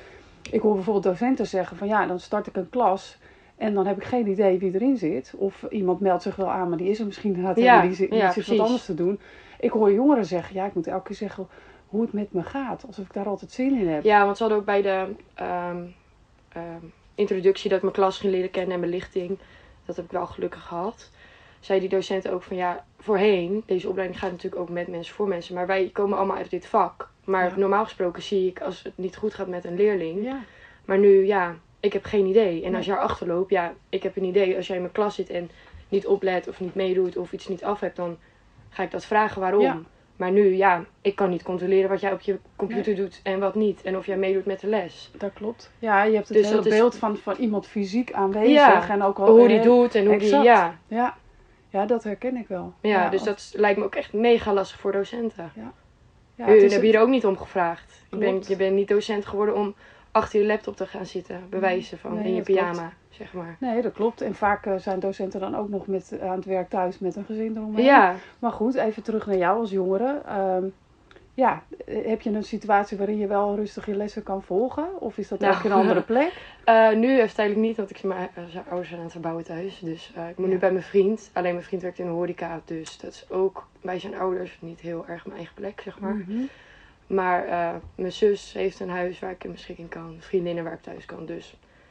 ik 0.51 0.61
hoor 0.61 0.73
bijvoorbeeld 0.73 1.05
docenten 1.05 1.47
zeggen 1.47 1.77
van 1.77 1.87
ja, 1.87 2.05
dan 2.05 2.19
start 2.19 2.47
ik 2.47 2.55
een 2.55 2.69
klas... 2.69 3.17
En 3.61 3.73
dan 3.73 3.85
heb 3.87 3.97
ik 3.97 4.03
geen 4.03 4.27
idee 4.27 4.59
wie 4.59 4.73
erin 4.73 4.97
zit. 4.97 5.33
Of 5.37 5.65
iemand 5.69 5.99
meldt 5.99 6.23
zich 6.23 6.35
wel 6.35 6.49
aan, 6.49 6.69
maar 6.69 6.77
die 6.77 6.89
is 6.89 6.99
er 6.99 7.05
misschien 7.05 7.33
inderdaad 7.33 7.57
Ja. 7.57 7.81
Die, 7.81 7.95
die 7.95 8.15
ja, 8.15 8.31
zit 8.31 8.47
wat 8.47 8.59
anders 8.59 8.85
te 8.85 8.93
doen. 8.93 9.19
Ik 9.59 9.71
hoor 9.71 9.93
jongeren 9.93 10.25
zeggen, 10.25 10.55
ja, 10.55 10.65
ik 10.65 10.73
moet 10.73 10.87
elke 10.87 11.03
keer 11.03 11.15
zeggen 11.15 11.47
hoe 11.87 12.01
het 12.01 12.13
met 12.13 12.33
me 12.33 12.43
gaat. 12.43 12.83
Alsof 12.87 13.05
ik 13.05 13.13
daar 13.13 13.25
altijd 13.25 13.51
zin 13.51 13.79
in 13.79 13.87
heb. 13.87 14.03
Ja, 14.03 14.25
want 14.25 14.37
ze 14.37 14.43
hadden 14.43 14.61
ook 14.61 14.67
bij 14.67 14.81
de 14.81 15.05
ehm, 15.33 15.83
ehm, 16.49 16.85
introductie 17.15 17.69
dat 17.69 17.77
ik 17.77 17.83
mijn 17.83 17.95
klas 17.95 18.17
ging 18.17 18.33
leren 18.33 18.51
kennen 18.51 18.75
en 18.75 18.81
belichting. 18.81 19.37
Dat 19.85 19.95
heb 19.95 20.05
ik 20.05 20.11
wel 20.11 20.25
gelukkig 20.25 20.63
gehad. 20.63 21.11
Zei 21.59 21.79
die 21.79 21.89
docent 21.89 22.29
ook 22.29 22.43
van 22.43 22.57
ja, 22.57 22.85
voorheen, 23.01 23.63
deze 23.65 23.89
opleiding 23.89 24.19
gaat 24.19 24.31
natuurlijk 24.31 24.61
ook 24.61 24.69
met 24.69 24.87
mensen 24.87 25.15
voor 25.15 25.27
mensen. 25.27 25.55
Maar 25.55 25.67
wij 25.67 25.89
komen 25.93 26.17
allemaal 26.17 26.37
uit 26.37 26.49
dit 26.49 26.65
vak. 26.65 27.09
Maar 27.25 27.49
Ja. 27.49 27.55
normaal 27.57 27.83
gesproken 27.83 28.21
zie 28.23 28.47
ik 28.49 28.61
als 28.61 28.83
het 28.83 28.93
niet 28.97 29.15
goed 29.15 29.33
gaat 29.33 29.47
met 29.47 29.65
een 29.65 29.75
leerling. 29.75 30.23
Ja, 30.23 30.39
Maar 30.85 30.97
nu, 30.97 31.25
ja, 31.25 31.55
ik 31.79 31.93
heb 31.93 32.05
geen 32.05 32.25
idee. 32.25 32.55
En 32.63 32.67
Nee. 32.67 32.75
als 32.75 32.85
je 32.85 32.91
erachter 32.91 33.27
loopt, 33.27 33.49
ja, 33.49 33.73
ik 33.89 34.03
heb 34.03 34.15
een 34.15 34.23
idee. 34.23 34.55
Als 34.55 34.67
jij 34.67 34.75
in 34.75 34.81
mijn 34.81 34.93
klas 34.93 35.15
zit 35.15 35.29
en 35.29 35.49
niet 35.89 36.07
oplet 36.07 36.47
of 36.47 36.59
niet 36.59 36.75
meedoet 36.75 37.17
of 37.17 37.31
iets 37.33 37.47
niet 37.47 37.63
af 37.63 37.79
hebt, 37.79 37.95
dan 37.95 38.17
ga 38.69 38.83
ik 38.83 38.91
dat 38.91 39.05
vragen 39.05 39.41
waarom. 39.41 39.61
Ja. 39.61 39.79
Maar 40.15 40.31
nu, 40.31 40.55
ja, 40.55 40.83
ik 41.01 41.15
kan 41.15 41.29
niet 41.29 41.43
controleren 41.43 41.89
wat 41.89 42.01
jij 42.01 42.11
op 42.13 42.21
je 42.21 42.37
computer 42.55 42.95
doet 42.95 43.19
en 43.23 43.39
wat 43.39 43.55
niet. 43.55 43.81
En 43.81 43.97
of 43.97 44.05
jij 44.05 44.17
meedoet 44.17 44.45
met 44.45 44.59
de 44.59 44.67
les. 44.67 45.11
dat 45.17 45.33
klopt. 45.33 45.71
Ja, 45.79 46.03
je 46.03 46.15
hebt 46.15 46.27
het 46.27 46.37
Dus 46.37 46.47
hele 46.49 46.59
is- 46.61 46.67
beeld 46.69 46.95
van, 46.95 47.17
van 47.17 47.35
iemand 47.39 47.67
fysiek 47.67 48.11
aanwezig. 48.13 48.89
En 48.89 49.03
ook 49.03 49.19
al, 49.19 49.29
hoe 49.37 49.47
die 49.47 49.61
doet 49.61 49.95
en 49.95 50.05
hoe 50.05 50.13
exact. 50.13 50.41
die, 50.41 50.51
ja. 50.51 50.77
Ja. 50.87 51.17
Ja, 51.71 51.85
dat 51.85 52.03
herken 52.03 52.35
ik 52.37 52.47
wel. 52.47 52.73
Ja, 52.81 53.09
dus 53.09 53.19
of- 53.19 53.25
dat 53.25 53.53
lijkt 53.55 53.79
me 53.79 53.85
ook 53.85 53.95
echt 53.95 54.13
mega 54.13 54.53
lastig 54.53 54.79
voor 54.79 54.91
docenten. 54.91 55.51
ja, 55.55 55.71
het 56.45 56.61
is- 56.61 56.71
hebben 56.71 56.89
hier 56.89 57.01
ook 57.01 57.09
niet 57.09 57.25
om 57.25 57.37
gevraagd. 57.37 58.05
Je 58.09 58.17
bent, 58.17 58.47
je 58.47 58.55
bent 58.55 58.75
niet 58.75 58.87
docent 58.87 59.25
geworden 59.25 59.55
om 59.55 59.75
achter 60.11 60.39
je 60.39 60.45
laptop 60.45 60.75
te 60.75 60.85
gaan 60.85 61.05
zitten, 61.05 61.41
bewijzen 61.49 61.97
van 61.97 62.13
Nee, 62.13 62.23
in 62.23 62.35
je 62.35 62.41
klopt. 62.41 62.59
pyjama, 62.59 62.93
zeg 63.09 63.33
maar. 63.33 63.55
Nee, 63.59 63.81
dat 63.81 63.93
klopt. 63.93 64.21
En 64.21 64.35
vaak 64.35 64.65
eh, 64.65 64.75
zijn 64.77 64.99
docenten 64.99 65.39
dan 65.39 65.55
ook 65.55 65.69
nog 65.69 65.87
met, 65.87 66.17
aan 66.21 66.35
het 66.35 66.45
werk 66.45 66.69
thuis 66.69 66.99
met 66.99 67.15
een 67.15 67.25
gezin 67.25 67.57
eromheen. 67.57 67.85
Ja, 67.85 68.15
Maar 68.39 68.51
goed, 68.51 68.75
even 68.75 69.03
terug 69.03 69.25
naar 69.25 69.37
jou 69.37 69.59
als 69.59 69.69
jongere. 69.71 70.21
Ehm, 70.25 70.63
ja, 71.41 71.63
eh, 71.85 72.05
heb 72.07 72.21
je 72.21 72.29
een 72.29 72.43
situatie 72.43 72.97
waarin 72.97 73.17
je 73.17 73.27
wel 73.27 73.55
rustig 73.55 73.85
je 73.85 73.95
lessen 73.95 74.23
kan 74.23 74.43
volgen? 74.43 75.01
Of 75.01 75.17
is 75.17 75.27
dat 75.27 75.39
Nou. 75.39 75.55
ook 75.55 75.63
een 75.63 75.71
andere 75.71 76.01
plek? 76.01 76.33
Eh, 76.63 76.91
nu 76.91 77.19
even 77.21 77.35
tijdelijk 77.35 77.61
niet, 77.65 77.77
want 77.77 77.89
ik 77.89 78.03
mijn 78.03 78.29
uh, 78.37 78.55
ouders 78.67 78.87
zijn 78.87 78.97
aan 78.99 79.03
het 79.05 79.11
verbouwen 79.11 79.43
thuis. 79.43 79.79
Dus 79.79 80.11
eh, 80.15 80.29
ik 80.29 80.37
moet 80.37 80.47
Ja. 80.47 80.53
nu 80.53 80.59
bij 80.59 80.71
mijn 80.71 80.83
vriend. 80.83 81.29
Alleen 81.33 81.53
mijn 81.53 81.65
vriend 81.65 81.81
werkt 81.81 81.99
in 81.99 82.05
de 82.05 82.11
horeca, 82.11 82.61
dus 82.65 82.97
dat 82.97 83.11
is 83.11 83.25
ook 83.29 83.67
bij 83.81 83.99
zijn 83.99 84.15
ouders 84.15 84.57
niet 84.59 84.79
heel 84.79 85.05
erg 85.07 85.23
mijn 85.25 85.37
eigen 85.37 85.55
plek, 85.55 85.81
zeg 85.81 85.99
maar. 85.99 86.13
Mhm. 86.15 86.41
Maar 87.07 87.45
eh, 87.45 87.69
mijn 87.95 88.11
zus 88.11 88.53
heeft 88.53 88.79
een 88.79 88.89
huis 88.89 89.19
waar 89.19 89.31
ik 89.31 89.43
in 89.43 89.51
beschikking 89.51 89.89
kan. 89.89 90.15
Vriendinnen 90.19 90.63
waar 90.63 90.73
ik 90.73 90.81
thuis 90.81 91.05
kan. 91.05 91.25
Dus 91.25 91.49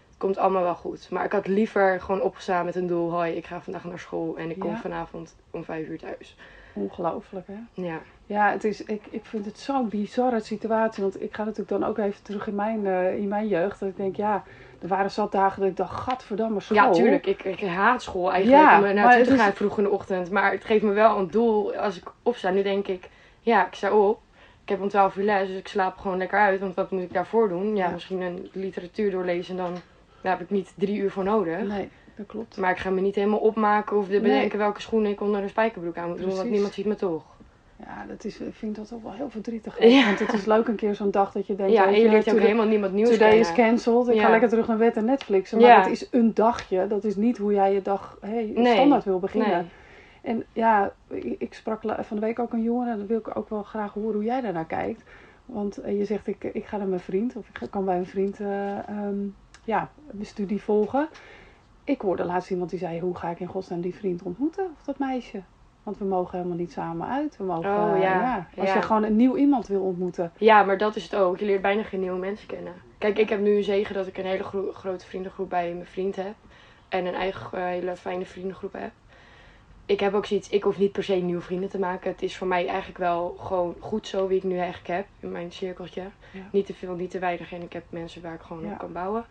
het 0.08 0.18
komt 0.18 0.38
allemaal 0.38 0.62
wel 0.62 0.74
goed. 0.74 1.10
Maar 1.10 1.24
ik 1.24 1.32
had 1.32 1.46
liever 1.46 2.00
gewoon 2.00 2.22
opgestaan 2.22 2.64
met 2.64 2.74
een 2.76 2.86
doel. 2.86 3.10
Hoi, 3.10 3.32
ik 3.32 3.46
ga 3.46 3.60
vandaag 3.60 3.84
naar 3.84 3.98
school 3.98 4.36
en 4.36 4.50
ik 4.50 4.58
kom 4.58 4.70
Ja. 4.70 4.76
vanavond 4.80 5.36
om 5.50 5.64
vijf 5.64 5.88
uur 5.88 5.98
thuis. 5.98 6.36
Ongelooflijk, 6.72 7.46
hè? 7.46 7.82
Ja, 7.82 7.98
Ja, 8.26 8.50
het 8.50 8.64
is, 8.64 8.84
ik, 8.84 9.02
ik 9.10 9.24
vind 9.24 9.44
het 9.44 9.58
zo'n 9.58 9.88
bizarre 9.88 10.40
situatie. 10.40 11.02
Want 11.02 11.22
ik 11.22 11.34
ga 11.34 11.44
natuurlijk 11.44 11.68
dan 11.80 11.84
ook 11.84 11.98
even 11.98 12.22
terug 12.22 12.46
in 12.46 12.54
mijn, 12.54 12.86
eh, 12.86 13.16
in 13.16 13.28
mijn 13.28 13.48
jeugd. 13.48 13.80
Dat 13.80 13.88
ik 13.88 13.96
denk, 13.96 14.16
ja, 14.16 14.42
er 14.82 14.88
waren 14.88 15.10
zat 15.10 15.32
dagen 15.32 15.60
dat 15.60 15.70
ik 15.70 15.76
dacht, 15.76 16.00
gadverdamme 16.00 16.60
school. 16.60 16.76
ja 16.76 16.90
tuurlijk. 16.90 17.26
Ik, 17.26 17.42
ik 17.44 17.60
haat 17.60 18.02
school 18.02 18.32
eigenlijk 18.32 18.62
Ja, 18.62 18.76
om 18.76 18.82
naartoe 18.94 19.12
het 19.18 19.26
te 19.26 19.34
is- 19.34 19.40
gaan 19.40 19.52
vroeg 19.52 19.78
in 19.78 19.84
de 19.84 19.90
ochtend. 19.90 20.30
Maar 20.30 20.52
het 20.52 20.64
geeft 20.64 20.82
me 20.82 20.92
wel 20.92 21.18
een 21.18 21.30
doel 21.30 21.74
als 21.76 21.96
ik 21.96 22.10
opsta. 22.22 22.50
Nu 22.50 22.62
denk 22.62 22.86
ik, 22.86 23.08
ja, 23.40 23.66
ik 23.66 23.74
sta 23.74 23.92
op. 23.92 24.20
Ik 24.62 24.68
heb 24.68 24.80
om 24.80 24.88
12 24.88 25.16
uur 25.16 25.24
les, 25.24 25.48
dus 25.48 25.56
ik 25.56 25.68
slaap 25.68 25.96
gewoon 25.96 26.18
lekker 26.18 26.38
uit. 26.38 26.60
Want 26.60 26.74
wat 26.74 26.90
moet 26.90 27.02
ik 27.02 27.12
daarvoor 27.12 27.48
doen? 27.48 27.76
Ja, 27.76 27.84
Ja. 27.86 27.90
misschien 27.92 28.20
een 28.20 28.48
literatuur 28.52 29.10
doorlezen. 29.10 29.56
Dan 29.56 29.72
daar 30.22 30.32
heb 30.32 30.40
ik 30.40 30.50
niet 30.50 30.72
drie 30.76 30.98
uur 30.98 31.10
voor 31.10 31.24
nodig. 31.24 31.60
Nee, 31.68 31.88
dat 32.20 32.28
klopt. 32.28 32.56
Maar 32.56 32.70
ik 32.70 32.78
ga 32.78 32.90
me 32.90 33.00
niet 33.00 33.14
helemaal 33.14 33.38
opmaken 33.38 33.96
of 33.96 34.08
de 34.08 34.20
bedenken 34.20 34.58
welke 34.58 34.80
schoenen 34.80 35.10
ik 35.10 35.20
onder 35.20 35.42
een 35.42 35.48
spijkerbroek 35.48 35.96
aan 35.96 36.08
moet 36.08 36.18
doen. 36.18 36.34
Want 36.36 36.50
niemand 36.50 36.72
ziet 36.72 36.86
me 36.86 36.94
toch. 36.94 37.24
Ja, 37.76 38.04
dat 38.08 38.24
is, 38.24 38.40
ik 38.40 38.54
vind 38.54 38.76
dat 38.76 38.92
ook 38.92 39.02
wel 39.02 39.12
heel 39.12 39.30
verdrietig. 39.30 39.82
Ja. 39.84 40.04
Want 40.04 40.18
het 40.18 40.32
is 40.32 40.44
leuk 40.44 40.68
een 40.68 40.74
keer 40.76 40.94
zo'n 40.94 41.10
dag 41.10 41.32
dat 41.32 41.46
je 41.46 41.54
denkt, 41.54 41.72
Ja, 41.72 41.86
en 41.86 42.00
je 42.00 42.08
leert 42.08 42.32
ook 42.32 42.38
helemaal 42.38 42.66
niemand 42.66 42.92
nieuws 42.92 43.10
Today 43.10 43.38
is 43.38 43.52
kennen. 43.52 43.66
cancelled. 43.74 44.08
Ik 44.08 44.20
ga 44.20 44.30
lekker 44.30 44.48
terug 44.48 44.66
naar 44.66 44.76
bed 44.76 44.96
en 44.96 45.04
Netflixen. 45.04 45.60
Maar 45.60 45.68
Ja. 45.68 45.80
het 45.80 45.90
is 45.90 46.08
een 46.10 46.34
dagje. 46.34 46.86
Dat 46.86 47.04
is 47.04 47.16
niet 47.16 47.38
hoe 47.38 47.52
jij 47.52 47.72
je 47.72 47.82
dag 47.82 48.18
hey, 48.20 48.52
Nee. 48.54 48.72
standaard 48.72 49.04
wil 49.04 49.18
beginnen. 49.18 49.50
Nee. 49.50 49.66
En 50.22 50.44
ja, 50.52 50.92
ik, 51.38 51.54
sprak 51.54 51.80
van 51.98 52.16
de 52.16 52.26
week 52.26 52.38
ook 52.38 52.52
een 52.52 52.62
jongen. 52.62 52.88
En 52.88 52.98
dan 52.98 53.06
wil 53.06 53.18
ik 53.18 53.36
ook 53.36 53.48
wel 53.48 53.62
graag 53.62 53.92
horen 53.92 54.14
hoe 54.14 54.24
jij 54.24 54.40
daarnaar 54.40 54.66
kijkt. 54.66 55.02
Want 55.46 55.76
eh, 55.78 55.98
je 55.98 56.04
zegt, 56.04 56.26
ik, 56.26 56.44
ik 56.44 56.64
ga 56.64 56.76
naar 56.76 56.86
mijn 56.86 57.00
vriend. 57.00 57.36
Of 57.36 57.48
ik 57.48 57.70
kan 57.70 57.84
bij 57.84 57.96
een 57.96 58.06
vriend 58.06 58.40
ehm, 58.40 59.16
ja, 59.64 59.90
mijn 60.10 60.26
studie 60.26 60.62
volgen. 60.62 61.08
Ik 61.90 62.00
hoorde 62.00 62.24
laatst 62.24 62.50
iemand 62.50 62.70
die 62.70 62.78
zei, 62.78 63.00
hoe 63.00 63.16
ga 63.16 63.28
ik 63.30 63.40
in 63.40 63.46
godsnaam 63.46 63.80
die 63.80 63.94
vriend 63.94 64.22
ontmoeten? 64.22 64.64
Of 64.78 64.84
dat 64.84 64.98
meisje? 64.98 65.42
Want 65.82 65.98
we 65.98 66.04
mogen 66.04 66.36
helemaal 66.38 66.58
niet 66.58 66.72
samen 66.72 67.08
uit. 67.08 67.36
We 67.36 67.44
mogen, 67.44 67.70
Oh, 67.70 67.92
eh, 67.94 68.02
ja. 68.02 68.48
Als 68.56 68.68
Ja. 68.68 68.74
je 68.74 68.82
gewoon 68.82 69.02
een 69.02 69.16
nieuw 69.16 69.36
iemand 69.36 69.66
wil 69.66 69.82
ontmoeten. 69.82 70.32
Ja, 70.38 70.62
maar 70.62 70.78
dat 70.78 70.96
is 70.96 71.02
het 71.02 71.14
ook. 71.14 71.38
Je 71.38 71.44
leert 71.44 71.62
bijna 71.62 71.82
geen 71.82 72.00
nieuwe 72.00 72.18
mensen 72.18 72.46
kennen. 72.46 72.72
Kijk, 72.98 73.18
ik 73.18 73.28
heb 73.28 73.40
nu 73.40 73.56
een 73.56 73.62
zegen 73.64 73.94
dat 73.94 74.06
ik 74.06 74.18
een 74.18 74.24
hele 74.24 74.42
gro- 74.42 74.72
grote 74.72 75.06
vriendengroep 75.06 75.48
bij 75.50 75.72
mijn 75.72 75.86
vriend 75.86 76.16
heb. 76.16 76.34
En 76.88 77.06
een 77.06 77.14
eigen 77.14 77.58
eh, 77.58 77.64
hele 77.64 77.96
fijne 77.96 78.24
vriendengroep 78.24 78.72
heb. 78.72 78.90
Ik 79.86 80.00
heb 80.00 80.14
ook 80.14 80.26
zoiets, 80.26 80.48
ik 80.48 80.62
hoef 80.62 80.78
niet 80.78 80.92
per 80.92 81.04
se 81.04 81.14
nieuwe 81.14 81.40
vrienden 81.42 81.68
te 81.68 81.78
maken. 81.78 82.10
Het 82.10 82.22
is 82.22 82.36
voor 82.36 82.46
mij 82.46 82.66
eigenlijk 82.66 82.98
wel 82.98 83.36
gewoon 83.38 83.74
goed 83.78 84.06
zo 84.06 84.26
wie 84.28 84.36
ik 84.36 84.44
nu 84.44 84.56
eigenlijk 84.58 84.88
heb 84.88 85.06
in 85.20 85.32
mijn 85.32 85.52
cirkeltje. 85.52 86.02
Ja. 86.32 86.40
Niet 86.52 86.66
te 86.66 86.74
veel, 86.74 86.94
niet 86.94 87.10
te 87.10 87.18
weinig. 87.18 87.52
En 87.52 87.62
ik 87.62 87.72
heb 87.72 87.84
mensen 87.88 88.22
waar 88.22 88.34
ik 88.34 88.40
gewoon 88.40 88.72
op 88.72 88.78
kan 88.78 88.92
bouwen. 88.92 89.24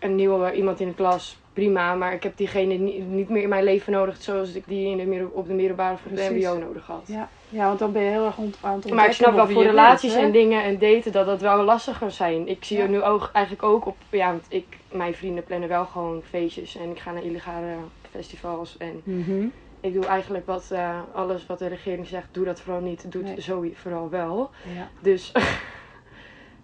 Een 0.00 0.14
nieuwe 0.14 0.52
iemand 0.52 0.80
in 0.80 0.88
de 0.88 0.94
klas, 0.94 1.38
prima. 1.52 1.94
Maar 1.94 2.12
ik 2.12 2.22
heb 2.22 2.36
diegene 2.36 2.74
niet, 2.74 3.28
meer 3.28 3.42
in 3.42 3.48
mijn 3.48 3.64
leven 3.64 3.92
nodig 3.92 4.16
zoals 4.22 4.54
ik 4.54 4.62
die 4.66 4.98
in 4.98 5.10
de, 5.10 5.28
op 5.32 5.46
de 5.46 5.54
middelbare 5.54 5.94
of 5.94 6.00
de 6.12 6.28
mbo 6.32 6.58
nodig 6.58 6.86
had. 6.86 7.02
Ja. 7.06 7.28
ja, 7.48 7.66
want 7.66 7.78
dan 7.78 7.92
ben 7.92 8.02
je 8.02 8.10
heel 8.10 8.24
erg 8.24 8.36
ont 8.38 8.56
aan 8.60 8.78
het. 8.78 8.90
Maar 8.92 9.06
ik 9.06 9.12
snap 9.12 9.34
wel 9.34 9.48
voor 9.48 9.62
relaties 9.62 10.12
bent, 10.12 10.24
en 10.24 10.32
dingen 10.32 10.62
en 10.62 10.78
daten 10.78 11.12
dat 11.12 11.26
dat 11.26 11.40
wel 11.40 11.62
lastiger 11.64 12.10
zijn. 12.10 12.48
Ik 12.48 12.64
zie 12.64 12.76
Ja. 12.76 12.82
er 12.82 12.88
nu 12.88 13.02
ook 13.02 13.30
eigenlijk 13.32 13.64
ook 13.66 13.86
op, 13.86 13.96
ja, 14.10 14.26
want 14.30 14.44
ik, 14.48 14.76
mijn 14.92 15.14
vrienden 15.14 15.44
plannen 15.44 15.68
wel 15.68 15.84
gewoon 15.84 16.22
feestjes 16.28 16.76
en 16.76 16.90
ik 16.90 16.98
ga 16.98 17.12
naar 17.12 17.24
illegale 17.24 17.74
festivals 18.10 18.76
en 18.76 19.00
Mhm. 19.04 19.46
ik 19.80 19.92
doe 19.92 20.06
eigenlijk 20.06 20.46
wat, 20.46 20.68
eh, 20.70 20.98
alles 21.14 21.46
wat 21.46 21.58
de 21.58 21.66
regering 21.66 22.06
zegt, 22.06 22.26
doe 22.32 22.44
dat 22.44 22.60
vooral 22.60 22.82
niet, 22.82 23.12
doe 23.12 23.22
Nee. 23.22 23.40
zo 23.40 23.64
vooral 23.74 24.08
wel. 24.10 24.50
Ja. 24.76 24.88
Dus 25.00 25.32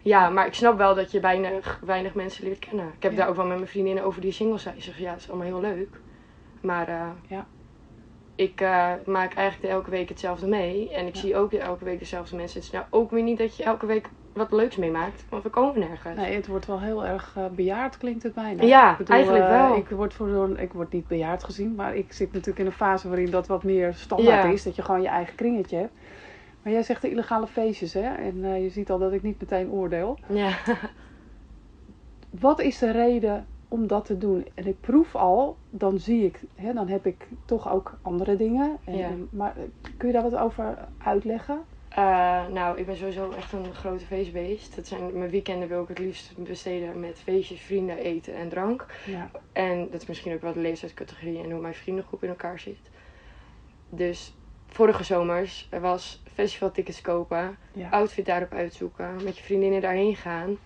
ja, 0.04 0.28
maar 0.28 0.46
ik 0.46 0.54
snap 0.54 0.76
wel 0.78 0.94
dat 0.94 1.10
je 1.10 1.20
weinig, 1.20 1.80
weinig 1.84 2.14
mensen 2.14 2.44
leert 2.44 2.58
kennen. 2.58 2.86
Ik 2.96 3.02
heb 3.02 3.12
Ja. 3.12 3.18
daar 3.18 3.28
ook 3.28 3.36
wel 3.36 3.46
met 3.46 3.56
mijn 3.56 3.68
vriendinnen 3.68 4.04
over 4.04 4.20
die 4.20 4.32
singles 4.32 4.62
zijn. 4.62 4.74
Ze 4.74 4.80
zeggen, 4.82 5.04
ja, 5.04 5.10
het 5.10 5.20
is 5.20 5.28
allemaal 5.30 5.46
heel 5.46 5.60
leuk. 5.60 6.00
Maar 6.60 6.88
eh, 6.88 7.08
Ja. 7.26 7.46
ik 8.34 8.60
eh, 8.60 8.92
maak 9.06 9.34
eigenlijk 9.34 9.72
elke 9.72 9.90
week 9.90 10.08
hetzelfde 10.08 10.46
mee. 10.46 10.90
En 10.92 11.06
ik 11.06 11.14
Ja. 11.14 11.20
zie 11.20 11.36
ook 11.36 11.52
elke 11.52 11.84
week 11.84 11.98
dezelfde 11.98 12.36
mensen. 12.36 12.56
Het 12.60 12.66
is 12.66 12.72
nou 12.74 12.84
ook 12.90 13.10
weer 13.10 13.22
niet 13.22 13.38
dat 13.38 13.56
je 13.56 13.62
elke 13.62 13.86
week 13.86 14.08
wat 14.32 14.52
leuks 14.52 14.76
meemaakt. 14.76 15.24
Want 15.28 15.42
we 15.42 15.48
komen 15.48 15.78
nergens. 15.80 16.16
Nee, 16.18 16.34
het 16.34 16.46
wordt 16.46 16.66
wel 16.66 16.80
heel 16.80 17.04
erg 17.04 17.32
eh, 17.36 17.44
bejaard, 17.50 17.98
klinkt 17.98 18.22
het 18.22 18.34
bijna. 18.34 18.62
Ja, 18.62 18.90
Ik 18.92 18.96
bedoel, 18.98 19.14
eigenlijk 19.16 19.48
wel. 19.48 19.76
ik, 19.76 19.88
word 19.88 20.14
voor 20.14 20.28
zo'n, 20.28 20.58
ik 20.58 20.72
word 20.72 20.92
niet 20.92 21.06
bejaard 21.06 21.44
gezien, 21.44 21.74
maar 21.74 21.96
ik 21.96 22.12
zit 22.12 22.32
natuurlijk 22.32 22.58
in 22.58 22.66
een 22.66 22.72
fase 22.72 23.08
waarin 23.08 23.30
dat 23.30 23.46
wat 23.46 23.62
meer 23.62 23.94
standaard 23.94 24.52
is. 24.52 24.62
Dat 24.62 24.76
je 24.76 24.82
gewoon 24.82 25.02
je 25.02 25.08
eigen 25.08 25.34
kringetje 25.34 25.76
hebt. 25.76 25.92
Maar 26.64 26.72
jij 26.72 26.82
zegt 26.82 27.02
de 27.02 27.10
illegale 27.10 27.46
feestjes, 27.46 27.92
hè? 27.92 28.14
En 28.14 28.44
eh, 28.44 28.62
je 28.62 28.68
ziet 28.70 28.90
al 28.90 28.98
dat 28.98 29.12
ik 29.12 29.22
niet 29.22 29.40
meteen 29.40 29.70
oordeel. 29.70 30.18
Ja. 30.28 30.56
Wat 32.30 32.60
is 32.60 32.78
de 32.78 32.90
reden 32.90 33.46
om 33.68 33.86
dat 33.86 34.04
te 34.04 34.18
doen? 34.18 34.46
En 34.54 34.66
ik 34.66 34.80
proef 34.80 35.14
al, 35.14 35.56
dan 35.70 35.98
zie 35.98 36.24
ik, 36.24 36.40
hè, 36.54 36.72
dan 36.72 36.88
heb 36.88 37.06
ik 37.06 37.28
toch 37.44 37.72
ook 37.72 37.98
andere 38.02 38.36
dingen. 38.36 38.76
En, 38.84 38.96
Ja. 38.96 39.10
maar 39.30 39.56
eh, 39.56 39.62
kun 39.96 40.06
je 40.08 40.14
daar 40.14 40.30
wat 40.30 40.36
over 40.36 40.78
uitleggen? 40.98 41.60
Eh, 41.88 42.46
nou, 42.48 42.78
ik 42.78 42.86
ben 42.86 42.96
sowieso 42.96 43.30
echt 43.30 43.52
een 43.52 43.74
grote 43.74 44.04
feestbeest. 44.04 44.76
Dat 44.76 44.86
zijn, 44.86 45.18
mijn 45.18 45.30
weekenden 45.30 45.68
wil 45.68 45.82
ik 45.82 45.88
het 45.88 45.98
liefst 45.98 46.32
besteden 46.36 47.00
met 47.00 47.18
feestjes, 47.18 47.60
vrienden, 47.60 47.98
eten 47.98 48.34
en 48.34 48.48
drank. 48.48 48.86
Ja. 49.06 49.30
En 49.52 49.88
dat 49.90 50.00
is 50.00 50.06
misschien 50.08 50.34
ook 50.34 50.40
wel 50.40 50.52
de 50.52 50.60
leeftijdscategorie 50.60 51.42
en 51.42 51.50
hoe 51.50 51.60
mijn 51.60 51.74
vriendengroep 51.74 52.22
in 52.22 52.28
elkaar 52.28 52.58
zit. 52.58 52.90
Dus 53.90 54.34
vorige 54.74 55.04
zomers 55.04 55.66
er 55.70 55.80
was 55.80 56.22
festivaltickets 56.34 57.00
kopen, 57.00 57.56
Ja. 57.72 57.88
outfit 57.90 58.26
daarop 58.26 58.52
uitzoeken, 58.52 59.14
met 59.24 59.36
je 59.38 59.42
vriendinnen 59.44 59.80
daarheen 59.80 60.16
gaan, 60.16 60.56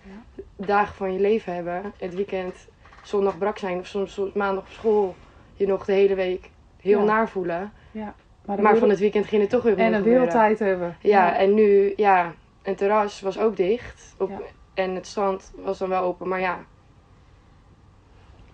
dagen 0.55 0.95
van 0.95 1.13
je 1.13 1.19
leven 1.19 1.53
hebben, 1.53 1.93
het 1.97 2.15
weekend 2.15 2.67
zondag 3.03 3.37
brak 3.37 3.57
zijn 3.57 3.79
of 3.79 3.85
soms, 3.87 4.19
maandag 4.33 4.63
op 4.63 4.69
school 4.69 5.15
je 5.53 5.67
nog 5.67 5.85
de 5.85 5.91
hele 5.93 6.15
week 6.15 6.49
heel 6.81 6.99
Ja. 6.99 7.05
naar 7.05 7.29
voelen. 7.29 7.71
Maar, 7.91 8.13
dan 8.57 8.61
Maar 8.61 8.77
van 8.77 8.89
het 8.89 8.99
weekend 8.99 9.25
ging 9.25 9.41
het 9.41 9.49
toch 9.49 9.63
weer 9.63 9.77
en 9.77 9.93
een 9.93 10.03
wereldtijd 10.03 10.59
hebben. 10.59 10.97
Ja, 11.01 11.35
en 11.37 11.53
nu, 11.53 11.93
ja, 11.95 12.33
een 12.63 12.75
terras 12.75 13.21
was 13.21 13.39
ook 13.39 13.55
dicht. 13.57 14.15
Op, 14.17 14.29
Ja. 14.29 14.39
En 14.73 14.95
het 14.95 15.07
strand 15.07 15.51
was 15.55 15.77
dan 15.77 15.89
wel 15.89 16.03
open. 16.03 16.27
Maar 16.27 16.39
ja, 16.39 16.59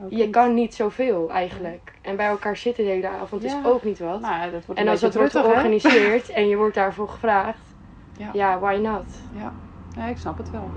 Ook 0.02 0.12
je 0.12 0.30
kan 0.30 0.54
niet 0.54 0.75
zoveel 0.75 1.30
eigenlijk. 1.32 1.94
En 2.02 2.16
bij 2.16 2.28
elkaar 2.28 2.58
zitten 2.58 2.84
de 2.84 2.90
hele 2.90 3.08
avond 3.08 3.42
Ja. 3.42 3.48
is 3.48 3.66
ook 3.66 3.84
niet 3.84 4.00
wat. 4.00 4.22
Nou, 4.22 4.52
dat 4.52 4.66
wordt 4.66 4.82
en 4.82 4.88
als 4.88 5.00
dat 5.00 5.16
wordt 5.16 5.32
georganiseerd 5.32 6.30
en 6.30 6.48
je 6.48 6.56
wordt 6.56 6.75
daarvoor 6.75 7.08
gevraagd, 7.10 7.75
Ja. 8.18 8.30
ja, 8.34 8.60
why 8.60 8.75
not? 8.82 9.06
Ja, 9.30 9.54
ja 9.96 10.08
ik 10.08 10.18
snap 10.18 10.38
het 10.38 10.50
wel. 10.52 10.70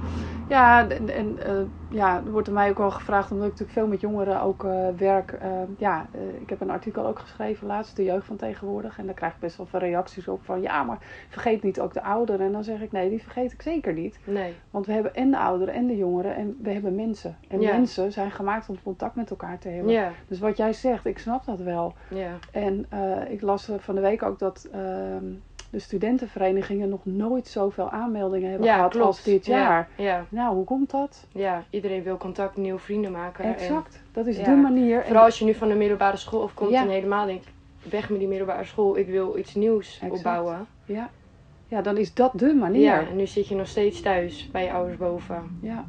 Ja, 0.49 0.89
en, 0.89 1.09
en 1.15 1.39
eh, 1.47 1.55
ja, 1.89 2.17
er 2.25 2.31
wordt 2.31 2.47
er 2.49 2.55
mij 2.55 2.71
ook 2.71 2.79
wel 2.79 2.91
gevraagd, 2.91 3.31
omdat 3.31 3.47
ik 3.47 3.53
natuurlijk 3.53 3.79
veel 3.79 3.89
met 3.89 4.01
jongeren 4.01 4.41
ook 4.41 4.65
eh, 4.65 4.89
werk. 4.97 5.33
eh, 5.33 5.51
ja, 5.79 6.07
ik 6.41 6.49
heb 6.51 6.61
een 6.61 6.71
artikel 6.71 7.07
ook 7.07 7.19
geschreven 7.19 7.67
laatst, 7.67 7.97
de 7.97 8.05
jeugd 8.05 8.27
van 8.27 8.37
tegenwoordig. 8.37 8.99
En 8.99 9.07
daar 9.07 9.15
krijg 9.15 9.33
ik 9.33 9.39
best 9.41 9.57
wel 9.57 9.67
veel 9.67 9.79
reacties 9.81 10.29
op 10.29 10.45
van, 10.45 10.61
ja, 10.63 10.83
maar 10.83 10.99
vergeet 11.29 11.63
niet 11.63 11.81
ook 11.81 11.93
de 11.95 12.03
ouderen. 12.03 12.47
En 12.47 12.53
dan 12.53 12.65
zeg 12.65 12.81
ik, 12.81 12.93
nee, 12.93 13.09
die 13.11 13.23
vergeet 13.23 13.53
ik 13.53 13.63
zeker 13.63 13.93
niet. 13.93 14.19
Nee. 14.25 14.55
Want 14.71 14.87
we 14.87 14.93
hebben 14.93 15.15
en 15.15 15.31
de 15.31 15.39
ouderen 15.39 15.75
en 15.75 15.87
de 15.87 15.97
jongeren 15.97 16.35
en 16.37 16.57
we 16.63 16.71
hebben 16.71 16.95
mensen. 16.95 17.37
En 17.49 17.61
Ja. 17.61 17.73
mensen 17.73 18.13
zijn 18.13 18.31
gemaakt 18.31 18.69
om 18.69 18.83
contact 18.83 19.15
met 19.15 19.31
elkaar 19.31 19.59
te 19.59 19.69
hebben. 19.69 19.93
Ja, 19.93 20.11
Dus 20.29 20.39
wat 20.39 20.57
jij 20.57 20.73
zegt, 20.73 21.07
ik 21.07 21.19
snap 21.19 21.45
dat 21.45 21.61
wel. 21.61 21.95
ja. 22.11 22.31
En 22.53 22.87
ik 23.29 23.41
las 23.43 23.71
van 23.79 23.95
de 23.95 24.01
week 24.01 24.23
ook 24.23 24.39
dat 24.39 24.69
ehm, 24.73 25.25
de 25.71 25.79
studentenverenigingen 25.79 26.89
nog 26.89 27.01
nooit 27.05 27.47
zoveel 27.49 27.91
aanmeldingen 27.91 28.49
hebben 28.51 28.67
Ja, 28.69 28.75
gehad 28.75 28.91
klopt. 28.91 29.07
als 29.07 29.23
dit 29.23 29.47
Ja, 29.47 29.59
jaar. 29.59 29.89
Ja, 29.97 30.25
Nou, 30.29 30.55
hoe 30.55 30.65
komt 30.65 30.91
dat? 30.91 31.27
ja, 31.33 31.65
iedereen 31.71 32.03
wil 32.03 32.17
contact, 32.17 32.57
nieuwe 32.57 32.79
vrienden 32.79 33.13
maken. 33.13 33.45
En 33.45 33.53
Exact. 33.55 34.03
Dat 34.13 34.27
is 34.27 34.37
ja. 34.39 34.45
de 34.45 34.51
manier. 34.57 34.99
En- 35.01 35.05
vooral 35.07 35.25
als 35.25 35.39
je 35.39 35.45
nu 35.45 35.55
van 35.55 35.69
de 35.69 35.75
middelbare 35.75 36.17
school 36.17 36.43
afkomt 36.43 36.71
Ja. 36.71 36.83
en 36.83 36.89
helemaal 36.89 37.27
denkt, 37.27 37.47
weg 37.91 38.11
met 38.11 38.19
die 38.19 38.29
middelbare 38.29 38.65
school, 38.65 38.97
ik 38.97 39.07
wil 39.07 39.39
iets 39.39 39.55
nieuws 39.55 39.95
Exact. 39.95 40.13
opbouwen. 40.13 40.67
ja. 40.85 41.11
ja, 41.69 41.83
dan 41.83 41.97
is 41.97 42.15
dat 42.15 42.33
de 42.35 42.55
manier. 42.55 42.81
Ja, 42.83 43.01
en 43.09 43.17
nu 43.17 43.27
zit 43.27 43.49
je 43.49 43.55
nog 43.55 43.67
steeds 43.67 44.01
thuis 44.01 44.49
bij 44.53 44.65
je 44.65 44.73
ouders 44.73 44.97
boven. 44.97 45.59
Ja. 45.61 45.85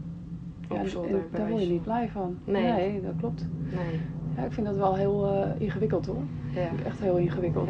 Op 0.69 0.75
Ja, 0.75 0.81
en- 0.83 0.89
zolder, 0.89 1.21
daar 1.31 1.49
word 1.49 1.61
je 1.63 1.69
niet 1.69 1.83
blij 1.83 2.09
van. 2.13 2.37
Nee. 2.43 3.01
dat 3.01 3.11
klopt. 3.19 3.45
Nee. 3.59 4.01
Ja, 4.37 4.43
ik 4.43 4.51
vind 4.51 4.65
dat 4.67 4.75
wel 4.75 4.95
heel 4.95 5.25
eh, 5.25 5.61
ingewikkeld 5.61 6.05
hoor. 6.05 6.23
Ja. 6.55 6.67
Echt 6.85 6.99
heel 6.99 7.15
ingewikkeld. 7.17 7.69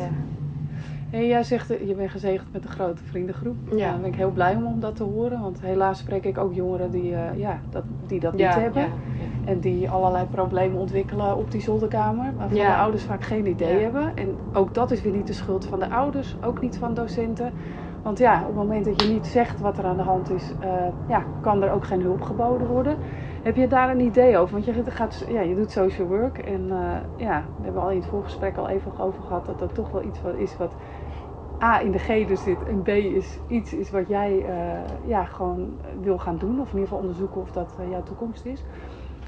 En 1.12 1.28
jij 1.28 1.44
zegt, 1.44 1.70
eh, 1.70 1.88
je 1.88 1.96
bent 1.96 2.10
gezegend 2.12 2.54
met 2.54 2.64
een 2.64 2.70
grote 2.70 3.04
vriendengroep. 3.04 3.56
Ja. 3.72 3.92
Daar 3.92 4.00
ben 4.00 4.10
ik 4.10 4.16
heel 4.16 4.32
blij 4.32 4.56
om, 4.56 4.66
om 4.66 4.80
dat 4.80 4.96
te 4.96 5.04
horen. 5.04 5.42
Want 5.42 5.62
helaas 5.62 6.00
spreek 6.00 6.26
ik 6.26 6.38
ook 6.38 6.54
jongeren 6.54 6.92
die, 6.92 7.16
eh, 7.16 7.38
ja, 7.38 7.60
dat, 7.70 7.84
die 8.08 8.20
dat 8.20 8.34
Ja, 8.38 8.56
niet 8.56 8.64
hebben. 8.64 8.82
ja, 8.84 8.90
En 9.46 9.60
die 9.60 9.90
allerlei 9.90 10.26
problemen 10.26 10.80
ontwikkelen 10.80 11.38
op 11.38 11.52
die 11.52 11.62
zolderkamer. 11.62 12.34
Waarvan 12.38 12.58
de 12.58 12.76
ouders 12.76 13.04
vaak 13.04 13.24
geen 13.24 13.48
idee 13.48 13.82
hebben. 13.82 14.16
En 14.16 14.36
ook 14.54 14.74
dat 14.74 14.92
is 14.92 15.02
weer 15.02 15.14
niet 15.14 15.28
de 15.28 15.34
schuld 15.34 15.66
van 15.66 15.80
de 15.80 15.90
ouders. 15.90 16.36
Ook 16.44 16.62
niet 16.62 16.78
van 16.78 16.94
docenten. 16.94 17.52
Want 18.04 18.18
ja, 18.18 18.40
op 18.42 18.46
het 18.48 18.56
moment 18.56 18.86
dat 18.86 19.02
je 19.02 19.14
niet 19.14 19.28
zegt 19.28 19.60
wat 19.60 19.78
er 19.78 19.86
aan 19.86 19.98
de 19.98 20.04
hand 20.04 20.30
is, 20.32 20.54
eh, 20.60 20.70
ja, 21.08 21.24
kan 21.42 21.64
er 21.64 21.72
ook 21.72 21.86
geen 21.86 22.02
hulp 22.02 22.22
geboden 22.22 22.68
worden. 22.68 22.98
Heb 23.44 23.56
je 23.56 23.68
daar 23.68 23.90
een 23.90 24.00
idee 24.00 24.38
over? 24.38 24.54
Want 24.54 24.66
je, 24.66 24.84
gaat, 24.86 25.26
ja, 25.30 25.42
je 25.42 25.56
doet 25.56 25.72
social 25.72 26.08
work. 26.08 26.38
En 26.38 26.72
eh, 26.72 26.78
ja, 27.28 27.44
we 27.58 27.64
hebben 27.64 27.82
al 27.82 27.90
in 27.90 27.98
het 27.98 28.06
voorgesprek 28.06 28.58
al 28.58 28.70
even 28.70 29.00
over 29.00 29.22
gehad 29.24 29.46
dat 29.46 29.60
dat 29.60 29.74
toch 29.74 29.92
wel 29.92 30.04
iets 30.04 30.22
wat 30.22 30.36
is 30.36 30.58
wat 30.58 30.76
A 31.62 31.82
in 31.82 31.92
de 31.92 32.00
genen 32.00 32.38
zit 32.38 32.64
en 32.64 32.82
B 32.82 32.88
is 32.88 33.38
iets 33.48 33.74
is 33.74 33.92
wat 33.92 34.08
jij 34.08 34.46
eh, 34.46 35.08
ja, 35.08 35.26
gewoon 35.26 35.80
wil 36.02 36.18
gaan 36.18 36.38
doen. 36.38 36.60
Of 36.60 36.68
in 36.68 36.74
ieder 36.74 36.82
geval 36.82 36.98
onderzoeken 36.98 37.42
of 37.42 37.52
dat 37.52 37.76
eh, 37.80 37.90
jouw 37.90 38.04
toekomst 38.04 38.46
is. 38.46 38.64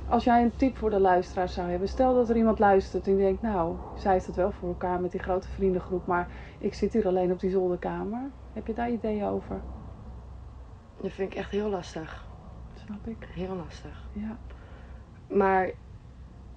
Als 0.07 0.23
jij 0.23 0.41
een 0.41 0.55
tip 0.55 0.77
voor 0.77 0.89
de 0.89 0.99
luisteraars 0.99 1.53
zou 1.53 1.69
hebben. 1.69 1.87
Stel 1.87 2.15
dat 2.15 2.29
er 2.29 2.35
iemand 2.35 2.59
luistert 2.59 3.07
en 3.07 3.15
die 3.15 3.25
denkt, 3.25 3.41
nou, 3.41 3.75
zij 3.95 4.13
heeft 4.13 4.25
het 4.25 4.35
wel 4.35 4.51
voor 4.51 4.67
elkaar 4.67 5.01
met 5.01 5.11
die 5.11 5.19
grote 5.19 5.47
vriendengroep. 5.47 6.05
Maar 6.05 6.27
ik 6.57 6.73
zit 6.73 6.93
hier 6.93 7.07
alleen 7.07 7.31
op 7.31 7.39
die 7.39 7.49
zolderkamer. 7.49 8.29
Heb 8.53 8.67
je 8.67 8.73
daar 8.73 8.91
ideeën 8.91 9.25
over? 9.25 9.61
Dat 11.01 11.11
vind 11.11 11.31
ik 11.31 11.37
echt 11.37 11.51
heel 11.51 11.69
lastig. 11.69 12.25
Snap 12.73 13.07
ik. 13.07 13.27
Heel 13.33 13.55
lastig. 13.55 14.07
Ja. 14.13 14.37
Maar 15.27 15.71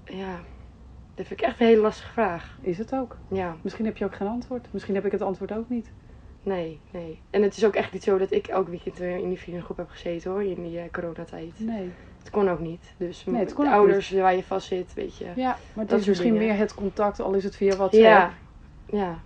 ja, 0.04 0.38
dat 1.14 1.26
vind 1.26 1.40
ik 1.40 1.46
echt 1.46 1.60
een 1.60 1.66
hele 1.66 1.80
lastige 1.80 2.12
vraag. 2.12 2.58
Is 2.60 2.78
het 2.78 2.94
ook. 2.94 3.16
Ja, 3.28 3.56
Misschien 3.62 3.84
heb 3.84 3.96
je 3.96 4.04
ook 4.04 4.14
geen 4.14 4.28
antwoord. 4.28 4.66
Misschien 4.70 4.94
heb 4.94 5.06
ik 5.06 5.12
het 5.12 5.22
antwoord 5.22 5.52
ook 5.52 5.68
niet. 5.68 5.90
nee, 6.42 6.80
nee. 6.90 7.20
En 7.30 7.42
het 7.42 7.56
is 7.56 7.64
ook 7.64 7.74
echt 7.74 7.92
niet 7.92 8.02
zo 8.02 8.18
dat 8.18 8.30
ik 8.32 8.46
elk 8.46 8.68
weekend 8.68 8.98
weer 8.98 9.16
in 9.16 9.28
die 9.28 9.38
vriendengroep 9.38 9.76
heb 9.76 9.88
gezeten 9.90 10.30
hoor, 10.30 10.42
in 10.42 10.62
die 10.62 10.78
eh, 10.78 10.90
coronatijd. 10.92 11.52
Nee. 11.58 11.90
Het 12.18 12.30
kon 12.30 12.48
ook 12.48 12.60
niet. 12.60 12.94
Dus 12.96 13.24
Nee, 13.24 13.46
de 13.46 13.52
ook 13.56 13.66
ouders 13.66 14.10
waar 14.10 14.36
je 14.36 14.42
vast 14.42 14.66
zit, 14.66 14.94
weet 14.94 15.16
je. 15.16 15.24
Ja, 15.24 15.48
maar 15.48 15.58
het 15.74 15.88
Dat 15.88 16.00
is 16.00 16.06
misschien 16.06 16.32
dingen. 16.32 16.46
meer 16.48 16.56
het 16.56 16.74
contact, 16.74 17.20
al 17.20 17.32
is 17.32 17.44
het 17.44 17.56
via 17.56 17.76
WhatsApp. 17.76 18.02
Ja, 18.04 18.32
ja. 18.86 19.18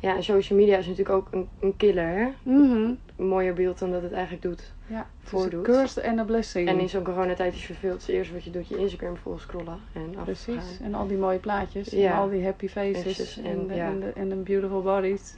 Ja, 0.00 0.16
en 0.16 0.22
social 0.22 0.58
media 0.58 0.76
is 0.78 0.86
natuurlijk 0.86 1.16
ook 1.16 1.28
een, 1.30 1.48
een 1.60 1.76
killer, 1.76 2.06
hè? 2.08 2.28
Mhm. 2.42 2.92
Mooier 3.28 3.54
beeld 3.54 3.78
dan 3.78 3.90
dat 3.90 4.02
het 4.02 4.12
eigenlijk 4.12 4.42
doet. 4.42 4.72
Ja, 4.86 4.96
het 4.96 5.06
is 5.24 5.28
Voordoet. 5.30 5.68
een 5.68 5.74
curse 5.74 6.00
en 6.00 6.18
een 6.18 6.26
blessing. 6.26 6.68
En 6.68 6.78
in 6.80 6.88
zo'n 6.88 7.02
coronatijd 7.04 7.54
is 7.54 7.64
verveeld. 7.64 8.00
Het 8.00 8.08
eerste 8.08 8.34
wat 8.34 8.44
je 8.44 8.50
doet, 8.50 8.68
je 8.68 8.76
Instagram 8.78 9.16
vol 9.16 9.38
scrollen. 9.38 9.78
En 9.92 10.10
Precies. 10.24 10.56
afgaan. 10.56 10.86
En 10.86 10.94
al 10.94 11.06
die 11.06 11.16
mooie 11.16 11.38
plaatjes. 11.38 11.88
Ja. 11.90 12.10
En 12.10 12.16
al 12.16 12.28
die 12.28 12.44
happy 12.44 12.68
faces. 12.68 13.38
En, 13.38 13.44
en- 13.44 13.66
de, 13.66 13.74
ja. 13.74 13.86
en, 13.86 14.00
de, 14.00 14.12
en 14.14 14.28
de 14.28 14.34
beautiful 14.34 14.82
bodies. 14.82 15.34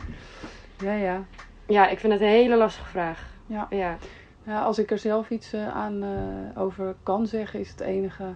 Ja, 0.79 0.95
ja. 0.95 1.25
Ja, 1.67 1.89
ik 1.89 1.99
vind 1.99 2.13
het 2.13 2.23
een 2.23 2.29
hele 2.29 2.57
lastige 2.57 2.89
vraag. 2.89 3.31
Ja. 3.47 3.67
Ja, 3.71 3.97
ja 4.45 4.63
als 4.63 4.79
ik 4.79 4.91
er 4.91 4.99
zelf 4.99 5.31
iets 5.31 5.53
eh, 5.53 5.69
aan 5.69 6.03
eh, 6.03 6.63
over 6.63 6.95
kan 7.03 7.27
zeggen, 7.27 7.61
is 7.61 7.71
het 7.71 7.81
enige... 7.81 8.35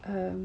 ehm, 0.00 0.36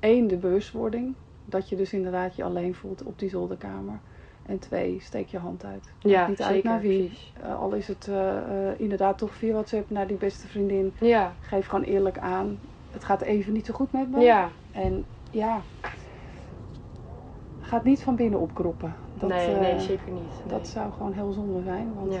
één, 0.00 0.26
de 0.26 0.36
bewustwording. 0.36 1.14
Dat 1.44 1.68
je 1.68 1.76
dus 1.76 1.92
inderdaad 1.92 2.36
je 2.36 2.44
alleen 2.44 2.74
voelt 2.74 3.02
op 3.02 3.18
die 3.18 3.28
zolderkamer. 3.28 3.98
En 4.46 4.58
twee, 4.58 4.98
steek 5.00 5.28
je 5.28 5.38
hand 5.38 5.64
uit. 5.64 5.92
Ja, 5.98 6.26
niet 6.28 6.42
uit 6.42 6.64
naar 6.64 6.80
wie. 6.80 7.18
Eh, 7.42 7.60
al 7.60 7.72
is 7.72 7.88
het 7.88 8.08
eh, 8.08 8.36
eh, 8.36 8.80
inderdaad 8.80 9.18
toch 9.18 9.34
via 9.34 9.52
WhatsApp 9.52 9.90
naar 9.90 10.06
die 10.06 10.16
beste 10.16 10.46
vriendin. 10.46 10.94
Ja, 11.00 11.32
Geef 11.40 11.66
gewoon 11.66 11.84
eerlijk 11.84 12.18
aan. 12.18 12.58
Het 12.90 13.04
gaat 13.04 13.20
even 13.20 13.52
niet 13.52 13.66
zo 13.66 13.74
goed 13.74 13.92
met 13.92 14.10
me. 14.10 14.20
ja. 14.20 14.50
En 14.72 15.04
ja, 15.30 15.60
gaat 17.60 17.84
niet 17.84 18.02
van 18.02 18.16
binnen 18.16 18.40
opkroppen. 18.40 18.94
Dat, 19.14 19.28
nee, 19.28 19.54
nee, 19.56 19.80
zeker 19.80 20.12
niet. 20.12 20.22
Nee. 20.22 20.58
Dat 20.58 20.68
zou 20.68 20.92
gewoon 20.92 21.12
heel 21.12 21.32
zonde 21.32 21.62
zijn. 21.62 21.94
Want 21.94 22.14
ja. 22.14 22.20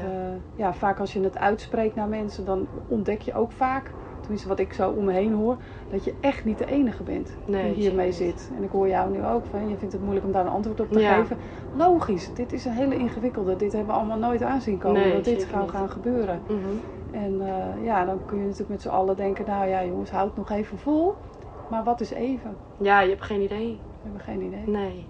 ja, 0.56 0.74
vaak 0.74 1.00
als 1.00 1.12
je 1.12 1.20
het 1.20 1.38
uitspreekt 1.38 1.94
naar 1.94 2.08
mensen, 2.08 2.44
dan 2.44 2.66
ontdek 2.88 3.20
je 3.20 3.34
ook 3.34 3.52
vaak, 3.52 3.90
tenminste 4.26 4.48
wat 4.48 4.58
ik 4.58 4.72
zo 4.72 4.90
om 4.90 5.04
me 5.04 5.12
heen 5.12 5.32
hoor, 5.32 5.56
dat 5.88 6.04
je 6.04 6.14
echt 6.20 6.44
niet 6.44 6.58
de 6.58 6.66
enige 6.66 7.02
bent 7.02 7.30
Nee, 7.44 7.74
die 7.74 7.82
hiermee 7.82 8.12
zit. 8.12 8.50
En 8.56 8.62
ik 8.62 8.70
hoor 8.70 8.88
jou 8.88 9.10
nu 9.10 9.24
ook 9.24 9.46
van, 9.46 9.68
je 9.68 9.76
vindt 9.76 9.92
het 9.92 10.02
moeilijk 10.02 10.26
om 10.26 10.32
daar 10.32 10.46
een 10.46 10.52
antwoord 10.52 10.80
op 10.80 10.90
te 10.90 10.98
Ja. 11.00 11.14
geven. 11.18 11.38
Logisch, 11.70 12.34
dit 12.34 12.52
is 12.52 12.64
een 12.64 12.72
hele 12.72 12.96
ingewikkelde. 12.96 13.56
Dit 13.56 13.72
hebben 13.72 13.94
we 13.94 14.00
allemaal 14.00 14.18
nooit 14.18 14.42
aanzien 14.42 14.78
komen, 14.78 15.00
Nee, 15.00 15.12
dat 15.12 15.24
dit 15.24 15.46
zou 15.50 15.68
gaan 15.68 15.90
gebeuren. 15.90 16.42
Mhm. 16.48 16.58
En 17.10 17.40
eh, 17.40 17.84
ja, 17.84 18.04
dan 18.04 18.20
kun 18.24 18.36
je 18.36 18.42
natuurlijk 18.42 18.70
met 18.70 18.82
z'n 18.82 18.88
allen 18.88 19.16
denken, 19.16 19.44
nou 19.46 19.68
ja 19.68 19.84
jongens, 19.84 20.10
houd 20.10 20.26
het 20.26 20.36
nog 20.36 20.50
even 20.50 20.78
vol. 20.78 21.14
Maar 21.66 21.84
wat 21.84 22.00
is 22.00 22.10
even? 22.10 22.56
Ja, 22.78 23.00
je 23.00 23.08
hebt 23.08 23.22
geen 23.22 23.40
idee. 23.40 23.80
We 24.02 24.02
hebben 24.02 24.20
geen 24.20 24.42
idee. 24.42 24.66
Nee. 24.66 25.06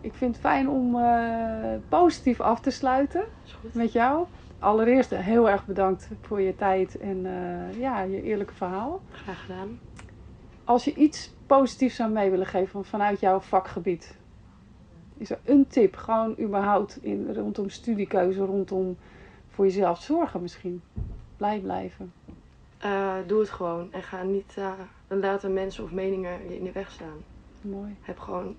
Ik 0.00 0.14
vind 0.14 0.30
het 0.34 0.40
fijn 0.44 0.68
om 0.68 0.96
eh, 0.96 1.74
positief 1.88 2.40
af 2.40 2.60
te 2.60 2.70
sluiten. 2.70 3.24
Met 3.72 3.92
jou. 3.92 4.26
Allereerst 4.58 5.10
heel 5.10 5.50
erg 5.50 5.66
bedankt 5.66 6.10
voor 6.20 6.40
je 6.40 6.56
tijd 6.56 6.98
en 6.98 7.26
eh, 7.26 7.80
ja, 7.80 8.00
je 8.02 8.22
eerlijke 8.22 8.54
verhaal. 8.54 9.00
Graag 9.10 9.40
gedaan. 9.40 9.78
Als 10.64 10.84
je 10.84 10.94
iets 10.94 11.32
positiefs 11.46 11.96
zou 11.96 12.10
mee 12.10 12.30
willen 12.30 12.46
geven 12.46 12.68
van- 12.68 12.84
vanuit 12.84 13.20
jouw 13.20 13.40
vakgebied, 13.40 14.16
is 15.16 15.30
er 15.30 15.38
een 15.44 15.66
tip, 15.66 15.96
gewoon 15.96 16.34
überhaupt 16.40 16.98
in, 17.04 17.34
rondom 17.34 17.68
studiekeuze, 17.68 18.44
rondom 18.44 18.96
voor 19.48 19.64
jezelf 19.64 20.00
zorgen 20.02 20.42
misschien. 20.42 20.82
Blij 21.36 21.58
blijven. 21.58 22.12
Eh, 22.78 23.14
doe 23.26 23.40
het 23.40 23.50
gewoon. 23.50 23.92
En 23.92 24.02
ga 24.02 24.22
niet 24.22 24.54
eh, 24.56 24.72
laten 25.08 25.52
mensen 25.52 25.84
of 25.84 25.90
meningen 25.90 26.48
je 26.48 26.56
in 26.56 26.64
de 26.64 26.72
weg 26.72 26.90
staan. 26.90 27.16
Mooi. 27.60 27.96
Heb 28.00 28.18
gewoon 28.18 28.56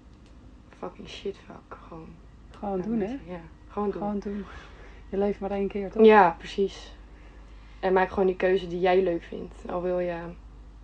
fucking 0.78 1.08
shit 1.08 1.38
fuck. 1.38 1.78
Gewoon. 1.88 2.08
Gewoon 2.50 2.82
doen, 2.82 3.00
hè? 3.00 3.18
Ja, 3.26 3.40
gewoon 3.68 3.90
doen. 3.92 4.02
Gewoon 4.02 4.20
doen. 4.20 4.46
Je 5.10 5.18
leeft 5.18 5.40
maar 5.40 5.52
één 5.52 5.68
keer, 5.68 5.92
toch? 5.92 6.06
Ja, 6.06 6.36
precies. 6.38 6.94
En 7.80 7.94
maak 7.94 8.10
gewoon 8.10 8.26
die 8.26 8.36
keuze 8.36 8.68
die 8.68 8.80
jij 8.80 9.04
leuk 9.04 9.24
vindt. 9.24 9.56
Al 9.70 9.82
wil 9.82 10.00
je 10.00 10.16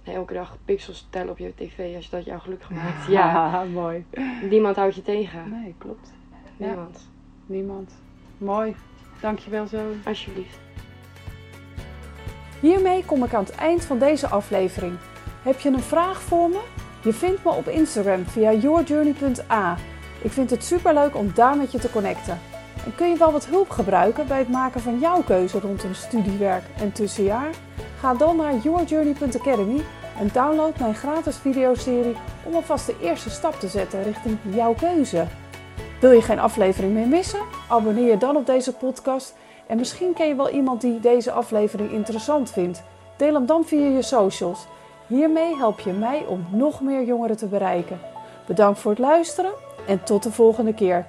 elke 0.04 0.34
dag 0.34 0.58
pixels 0.66 1.08
tellen 1.10 1.30
op 1.30 1.38
je 1.38 1.54
tv 1.56 1.96
als 1.96 2.10
dat 2.10 2.26
jou 2.26 2.40
gelukkig 2.40 2.70
maakt. 2.70 3.08
Ja, 3.08 3.64
mooi. 3.74 4.06
niemand 4.50 4.76
houdt 4.76 4.96
je 4.96 5.02
tegen. 5.02 5.50
Nee, 5.50 5.76
klopt. 5.78 6.14
Ja. 6.58 6.66
Niemand. 6.66 7.10
Niemand. 7.46 7.92
Mooi. 8.38 8.76
Dankjewel 9.22 9.68
zo. 9.68 9.80
Alsjeblieft. 10.06 10.60
Hiermee 12.60 13.06
kom 13.06 13.24
ik 13.24 13.34
aan 13.34 13.44
het 13.44 13.56
eind 13.56 13.86
van 13.86 14.00
deze 14.00 14.28
aflevering. 14.28 14.98
Heb 15.44 15.60
je 15.60 15.70
een 15.70 15.80
vraag 15.80 16.22
voor 16.22 16.50
me? 16.50 16.62
Je 17.04 17.14
vindt 17.14 17.44
me 17.44 17.52
op 17.52 17.68
Instagram 17.68 18.26
via 18.26 18.54
yourjourney.a. 18.54 19.78
Ik 20.22 20.32
vind 20.32 20.50
het 20.50 20.64
superleuk 20.64 21.16
om 21.16 21.32
daar 21.34 21.58
met 21.58 21.72
je 21.72 21.80
te 21.80 21.90
connecten. 21.92 22.40
Kun 22.96 23.10
je 23.10 23.18
wel 23.18 23.32
wat 23.32 23.46
hulp 23.46 23.70
gebruiken 23.70 24.28
bij 24.28 24.38
het 24.38 24.50
maken 24.50 24.82
van 24.82 25.00
jouw 25.00 25.22
keuze 25.22 25.60
rondom 25.60 25.94
studiewerk 25.94 26.64
en 26.80 26.92
tussenjaar? 26.92 27.50
Ga 28.00 28.14
dan 28.14 28.36
naar 28.36 28.58
yourjourney.academy 28.58 29.82
en 30.20 30.30
download 30.34 30.80
mijn 30.80 30.96
gratis 30.96 31.38
videoserie 31.38 32.16
om 32.44 32.56
alvast 32.56 32.86
de 32.86 32.96
eerste 33.02 33.30
stap 33.30 33.54
te 33.60 33.68
zetten 33.68 34.04
richting 34.04 34.38
jouw 34.50 34.74
keuze. 34.74 35.26
Wil 36.00 36.12
je 36.12 36.22
geen 36.22 36.40
aflevering 36.40 36.94
meer 36.94 37.08
missen? 37.08 37.40
Abonneer 37.70 38.10
je 38.10 38.18
dan 38.18 38.36
op 38.36 38.46
deze 38.46 38.74
podcast 38.74 39.36
en 39.68 39.78
misschien 39.78 40.14
ken 40.14 40.28
je 40.28 40.36
wel 40.36 40.50
iemand 40.50 40.82
die 40.82 41.00
deze 41.00 41.32
aflevering 41.32 41.92
interessant 41.92 42.52
vindt. 42.52 42.84
Deel 43.18 43.34
hem 43.34 43.46
dan 43.46 43.66
via 43.66 43.90
je 43.90 44.02
socials. 44.02 44.68
Hiermee 45.08 45.56
help 45.56 45.80
je 45.80 45.92
mij 45.92 46.26
om 46.28 46.46
nog 46.52 46.82
meer 46.82 47.04
jongeren 47.04 47.38
te 47.38 47.48
bereiken. 47.48 48.00
Bedankt 48.48 48.80
voor 48.80 48.92
het 48.92 49.00
luisteren 49.00 49.52
en 49.88 50.04
tot 50.04 50.24
de 50.24 50.32
volgende 50.32 50.74
keer. 50.74 51.06